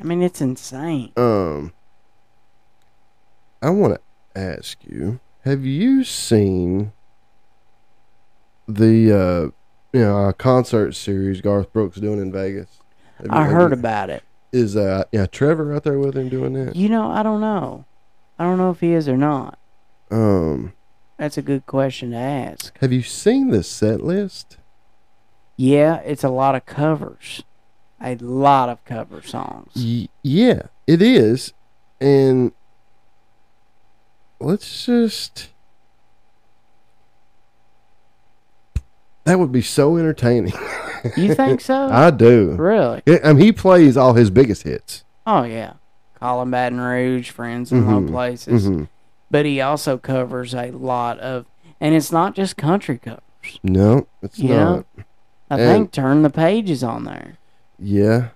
[0.00, 1.12] I mean it's insane.
[1.16, 1.72] Um,
[3.60, 3.94] I want
[4.34, 6.92] to ask you: Have you seen
[8.66, 9.42] the uh,
[9.92, 12.80] you know concert series Garth Brooks doing in Vegas?
[13.30, 14.22] I heard about it.
[14.52, 16.74] Is uh yeah Trevor out there with him doing that?
[16.74, 17.84] You know, I don't know.
[18.38, 19.58] I don't know if he is or not.
[20.10, 20.72] Um,
[21.18, 22.78] That's a good question to ask.
[22.78, 24.56] have you seen the set list?
[25.56, 27.42] Yeah, it's a lot of covers.
[28.00, 29.72] A lot of cover songs.
[29.74, 31.52] Y- yeah, it is,
[32.00, 32.52] and
[34.40, 35.48] let's just.
[39.24, 40.54] That would be so entertaining.
[41.16, 41.88] You think so?
[41.92, 42.52] I do.
[42.52, 43.02] really?
[43.06, 45.04] Yeah, I mean, he plays all his biggest hits.
[45.26, 45.74] Oh yeah.
[46.18, 48.68] Calling Baton Rouge, Friends in Low Mhm, Places.
[48.68, 48.88] Mhm.
[49.30, 51.46] But he also covers a lot of
[51.80, 53.20] and it's not just country covers.
[53.62, 54.64] No, it's Yeah.
[54.64, 54.86] not.
[55.50, 57.34] I And- think Turn the Pages on there.
[57.78, 58.28] Yeah,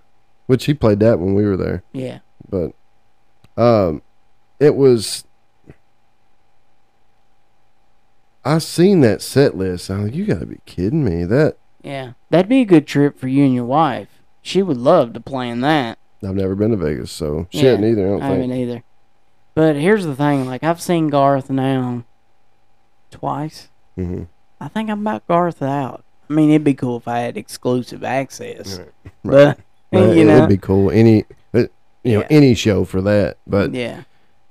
[0.47, 2.19] which he played that when we were there, Yeah.
[2.49, 2.73] but
[3.57, 4.01] um,
[4.61, 5.25] it was.
[8.45, 9.91] I seen that set list.
[9.91, 11.25] I'm like, you got to be kidding me.
[11.25, 12.13] That Yeah.
[12.31, 14.09] That'd be a good trip for you and your wife.
[14.41, 15.99] She would love to plan that.
[16.25, 18.07] I've never been to Vegas, so she Yeah, hadn't either.
[18.07, 18.41] I don't I think.
[18.43, 18.83] haven't either.
[19.55, 22.05] But here's the thing, like I've seen Garth now
[23.11, 23.69] twice.
[23.97, 24.25] hmm
[24.61, 26.05] I think I'm about Garth out.
[26.31, 28.79] I mean, it'd be cool if I had exclusive access.
[28.79, 28.89] Right.
[29.25, 29.59] But
[29.91, 30.91] But you know, it'd be cool.
[30.91, 31.65] Any, uh,
[32.05, 32.27] you know, Yeah.
[32.31, 33.39] any show for that.
[33.47, 34.05] But yeah,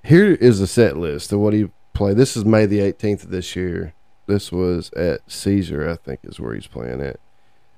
[0.03, 2.17] here is the set list of what he played.
[2.17, 3.93] This is May the 18th of this year.
[4.27, 7.19] This was at Caesar, I think, is where he's playing at.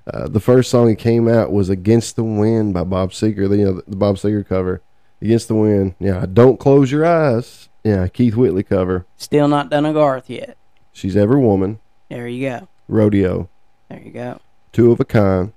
[0.06, 3.48] Uh, the first song he came out was "Against the Wind" by Bob Seger.
[3.48, 4.82] The, you know, the Bob Seger cover,
[5.22, 9.06] "Against the Wind." Yeah, "Don't Close Your Eyes." Yeah, Keith Whitley cover.
[9.16, 10.56] Still not done a Garth yet.
[10.92, 11.80] She's every woman.
[12.08, 12.68] There you go.
[12.88, 13.48] Rodeo.
[13.88, 14.40] There you go.
[14.72, 15.52] Two of a kind.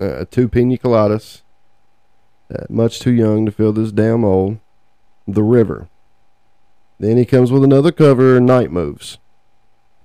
[0.00, 1.42] Uh, two pina coladas.
[2.52, 4.58] Uh, much too young to feel this damn old.
[5.26, 5.88] The River.
[6.98, 9.18] Then he comes with another cover, Night Moves.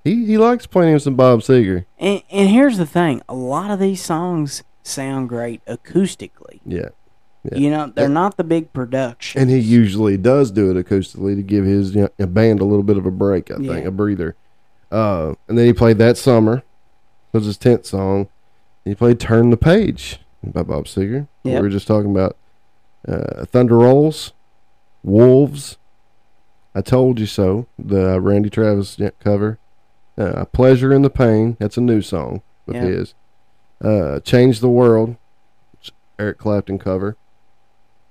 [0.04, 1.86] He he likes playing some Bob Seger.
[2.00, 6.60] And, and here's the thing: a lot of these songs sound great acoustically.
[6.66, 6.89] Yeah.
[7.43, 7.58] Yeah.
[7.58, 9.39] You know, they're not the big production.
[9.41, 12.84] And he usually does do it acoustically to give his you know, band a little
[12.84, 13.76] bit of a break, I think, Yeah.
[13.88, 14.36] a breather.
[14.91, 16.64] Uh, and then he played that summer.
[17.32, 18.28] was his tenth song.
[18.84, 21.28] He played "Turn the Page" by Bob Seger.
[21.43, 22.36] We were just talking about
[23.08, 24.34] uh, Thunder Rolls,
[25.04, 25.78] Wolves.
[26.76, 27.68] I told you so.
[27.78, 29.60] The Randy Travis cover.
[30.20, 32.82] Uh, "Pleasure in the Pain." That's a new song of Yeah.
[32.84, 33.13] his.
[33.82, 35.15] Uh, "Change the World,"
[36.20, 37.15] Eric Clapton cover.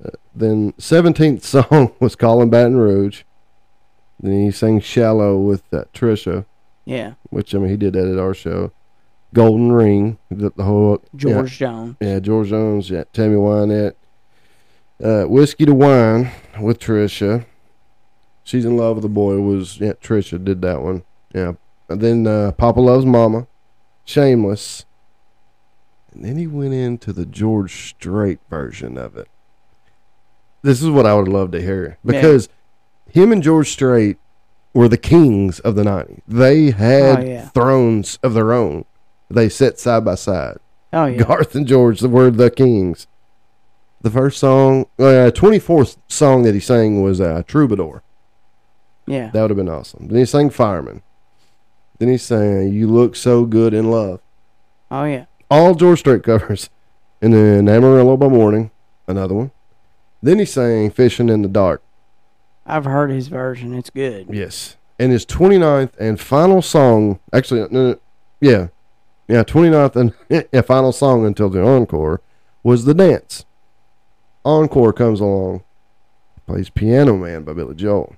[0.04, 3.22] Uh, then seventeenth song was "Calling Baton Rouge."
[4.20, 6.44] Then he sang "Shallow" with uh, Trisha
[6.84, 8.72] yeah, which I mean he did that at our show.
[9.34, 11.96] Golden Ring, the, the whole George Jones.
[12.00, 13.92] yeah, yeah, George Jones, yeah, Tammy Wynette,
[15.04, 17.44] uh, Whiskey to Wine with Trisha.
[18.42, 21.02] She's in love with the boy was yeah Trisha did that one
[21.34, 21.52] yeah,
[21.88, 23.46] and then uh, Papa loves Mama,
[24.04, 24.84] Shameless,
[26.12, 29.28] and then he went into the George Strait version of it.
[30.62, 32.48] This is what I would love to hear because
[33.10, 34.16] him and George Strait
[34.74, 36.20] were the kings of the 90s.
[36.26, 37.48] They had Oh, yeah.
[37.50, 38.84] thrones of their own.
[39.30, 40.58] They sat side by side.
[40.92, 43.06] Oh yeah, Garth and George were the kings.
[44.00, 48.02] The first song, uh, 24th song that he sang was uh, Troubadour.
[49.06, 50.08] yeah, That would have been awesome.
[50.08, 51.02] Then he sang Fireman.
[51.98, 54.20] Then he's saying, You Look So Good in Love.
[54.90, 55.26] oh yeah.
[55.50, 56.68] All George Strait covers.
[57.20, 58.70] And then Amarillo by Morning,
[59.08, 59.50] another one.
[60.22, 61.82] Then he sang Fishing in the Dark.
[62.66, 63.74] I've heard his version.
[63.74, 64.26] It's good.
[64.30, 64.76] Yes.
[64.98, 68.00] And his 29th and final song, actually, no, no,
[68.40, 68.68] yeah,
[69.26, 70.14] yeah, 29th and
[70.52, 72.20] yeah, final song until the encore
[72.62, 73.44] was The Dance.
[74.44, 75.62] Encore comes along,
[76.46, 78.14] plays Piano Man by Billy Joel.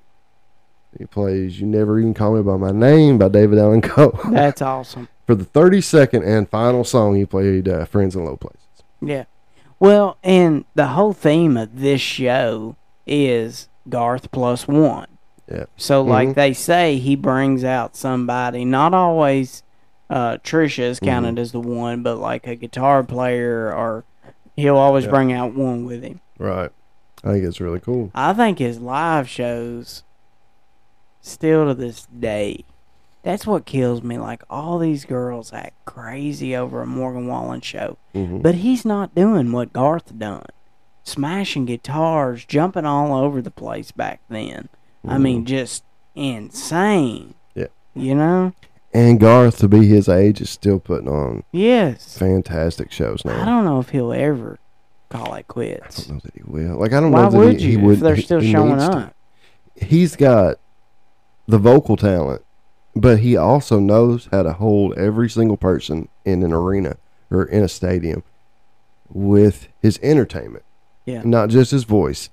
[0.98, 4.18] He plays You Never Even Call Me By My Name by David Allan Coe.
[4.30, 5.08] That's awesome.
[5.26, 8.58] For the 32nd and final song, he played uh, Friends in Low Places.
[9.00, 9.24] Yeah.
[9.78, 12.76] Well, and the whole theme of this show
[13.06, 15.06] is Garth plus one.
[15.50, 15.64] Yeah.
[15.76, 16.34] So, like Mhm.
[16.34, 18.64] they say, he brings out somebody.
[18.64, 19.62] Not always
[20.10, 21.38] uh, Trisha is counted Mm-hmm.
[21.38, 24.04] as the one, but like a guitar player, or
[24.56, 25.10] he'll always Yeah.
[25.10, 26.20] bring out one with him.
[26.36, 26.70] Right.
[27.22, 28.10] I think it's really cool.
[28.14, 30.02] I think his live shows,
[31.20, 32.64] still to this day,
[33.22, 34.18] that's what kills me.
[34.18, 38.42] Like all these girls act crazy over a Morgan Wallen show, Mhm.
[38.42, 40.46] but he's not doing what Garth done,
[41.04, 44.68] smashing guitars, jumping all over the place back then.
[45.06, 45.82] I mean, just
[46.14, 47.34] insane.
[47.54, 47.66] Yeah.
[47.94, 48.52] You know?
[48.92, 52.18] And Garth, to be his age, is still putting on Yes.
[52.18, 53.40] fantastic shows now.
[53.40, 54.58] I don't know if he'll ever
[55.08, 56.00] call it quits.
[56.00, 56.78] I don't know that he will.
[56.78, 57.94] Like I don't Why know that would he, you he would.
[57.94, 58.96] if they're he- still he showing needs to.
[58.96, 59.14] up?
[59.76, 60.58] He's got
[61.50, 62.42] the vocal talent,
[62.96, 66.96] but he also knows how to hold every single person in an arena
[67.30, 68.22] or in a stadium
[69.12, 70.64] with his entertainment,
[71.04, 71.22] Yeah.
[71.24, 72.30] not just his voice.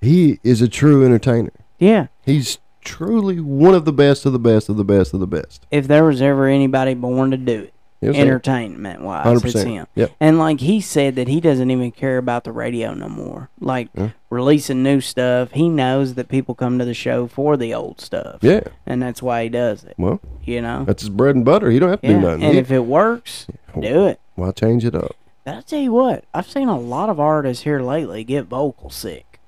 [0.00, 1.52] He is a true entertainer.
[1.78, 2.06] Yeah.
[2.22, 5.66] He's truly one of the best of the best of the best of the best.
[5.70, 7.73] If there was ever anybody born to do it,
[8.04, 8.28] You know what I'm saying?
[8.28, 9.68] entertainment wise, Hundred it's percent.
[9.70, 9.86] him.
[9.94, 10.10] Yep.
[10.20, 13.48] And like he said that he doesn't even care about the radio no more.
[13.60, 14.10] Like Yeah.
[14.30, 18.38] releasing new stuff, he knows that people come to the show for the old stuff.
[18.42, 18.60] Yeah.
[18.86, 19.94] And that's why he does it.
[19.98, 20.84] Well, You know?
[20.84, 21.70] that's his bread and butter.
[21.70, 22.14] He don't have to Yeah.
[22.14, 22.42] do nothing.
[22.44, 23.46] And He- if it works,
[23.78, 24.20] do it.
[24.34, 25.16] why change it up?
[25.44, 28.88] But I tell you what, I've seen a lot of artists here lately get vocal
[28.90, 29.40] sick.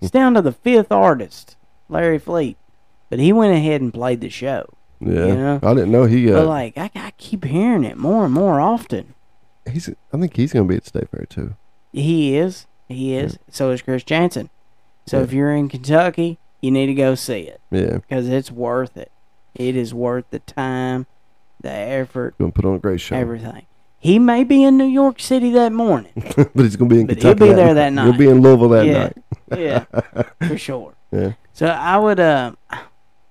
[0.00, 1.56] It's down to the fifth artist,
[1.88, 2.56] Larry Fleet.
[3.08, 4.66] But he went ahead and played the show.
[5.00, 5.60] Yeah, You know?
[5.62, 6.26] I didn't know he.
[6.26, 9.14] But Uh, like I, I keep hearing it more and more often.
[9.70, 9.88] he's.
[10.12, 11.54] I think he's gonna be at State Fair too.
[11.92, 12.66] He is.
[12.88, 13.38] He is.
[13.50, 14.48] So is Chris Janson.
[15.06, 15.24] So Yeah.
[15.24, 19.10] if you're in Kentucky, you need to go see it Yeah, because it's worth it.
[19.54, 21.06] It is worth the time,
[21.60, 23.16] the effort, gonna put on a great show.
[23.16, 23.66] everything.
[23.98, 26.12] He may be in New York City that morning.
[26.36, 28.04] but he's gonna be in But he'll be there that night.
[28.04, 29.16] He'll be in Louisville that yeah, night.
[29.56, 29.84] yeah,
[30.48, 30.94] for sure.
[31.10, 31.32] Yeah.
[31.54, 32.20] So I would.
[32.20, 32.52] Uh,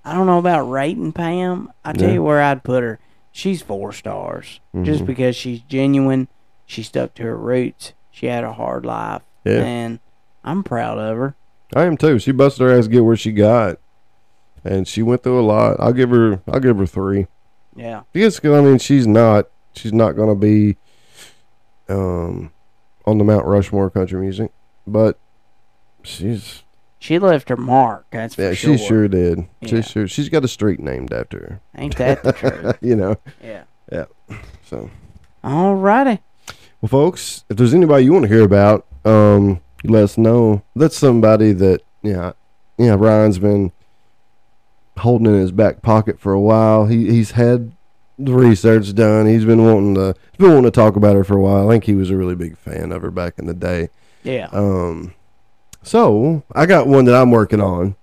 [0.05, 1.71] I don't know about rating Pam.
[1.83, 2.15] I tell Yeah.
[2.15, 2.99] you where I'd put her.
[3.31, 5.07] She's four stars just Mhm.
[5.07, 6.27] because she's genuine.
[6.65, 7.93] She stuck to her roots.
[8.11, 9.61] She had a hard life, Yeah.
[9.63, 9.99] and
[10.43, 11.35] I'm proud of her.
[11.75, 12.19] I am too.
[12.19, 13.77] She busted her ass to get where she got.
[14.67, 15.75] and she went through a lot.
[15.79, 17.27] I'll give her I'll give her three.
[17.75, 18.01] Yeah.
[18.13, 20.77] Because I mean she's not she's not gonna be
[21.87, 22.51] um
[23.05, 24.51] on the Mount Rushmore of country music,
[24.87, 25.19] but
[26.01, 26.63] she's
[27.05, 28.07] She left her mark.
[28.09, 28.79] That's for yeah sure.
[28.79, 29.47] she sure did.
[29.61, 29.67] Yeah.
[29.69, 31.61] She sure she's got a street named after her.
[31.77, 32.77] Ain't that the truth?
[32.81, 33.15] you know.
[33.43, 33.65] Yeah.
[33.91, 34.05] Yeah.
[34.63, 34.89] So
[35.43, 36.17] Alrighty.
[36.81, 40.63] well, folks, if there's anybody you want to hear about, um, let us know.
[40.75, 42.31] That's somebody that yeah
[42.79, 43.71] yeah Ryan's been
[44.97, 46.87] holding in his back pocket for a while.
[46.87, 47.71] He he's had
[48.17, 49.27] the research done.
[49.27, 51.69] He's been wanting to he's been wanting to talk about her for a while.
[51.69, 53.89] I think he was a really big fan of her back in the day.
[54.23, 54.49] Yeah.
[54.51, 55.13] Um,
[55.85, 57.95] so I got one that I'm working on.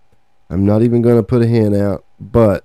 [0.48, 2.64] I'm not even going to put a hand out, but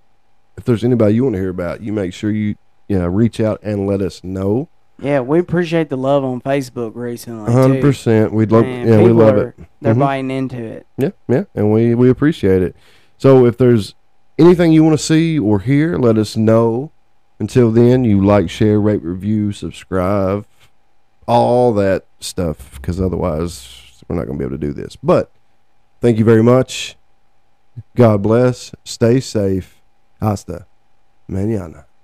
[0.57, 2.55] if there's anybody you want to hear about, you make sure you
[2.87, 4.69] you know, reach out and let us know.
[4.99, 7.51] Yeah, we appreciate the love on Facebook recently.
[7.51, 9.55] Hundred percent, We'd love Man, yeah we love are- it.
[9.81, 9.99] They're Mhm.
[9.99, 10.87] buying into it.
[10.97, 12.75] Yeah, yeah, and we we appreciate it.
[13.17, 13.93] So if there's
[14.39, 16.91] anything you want to see or hear, let us know.
[17.39, 20.45] Until then, you like, share, rate, review, subscribe,
[21.27, 22.79] all that stuff.
[22.81, 24.95] Because otherwise, we're not going to be able to do this.
[24.95, 25.31] But
[26.01, 26.95] thank you very much.
[27.95, 28.73] God bless.
[28.83, 29.81] Stay safe.
[30.19, 30.65] Hasta
[31.29, 31.86] mañana.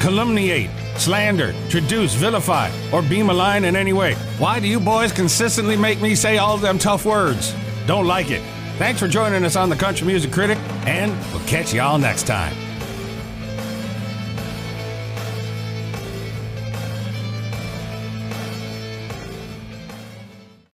[0.00, 4.14] calumniate, slander, traduce, vilify, or be malign in any way.
[4.38, 7.54] Why do you boys consistently make me say all of them tough words?
[7.86, 8.42] Don't like it.
[8.78, 12.65] Thanks for joining us on the Country Music Critic, and we'll catch y'all next time.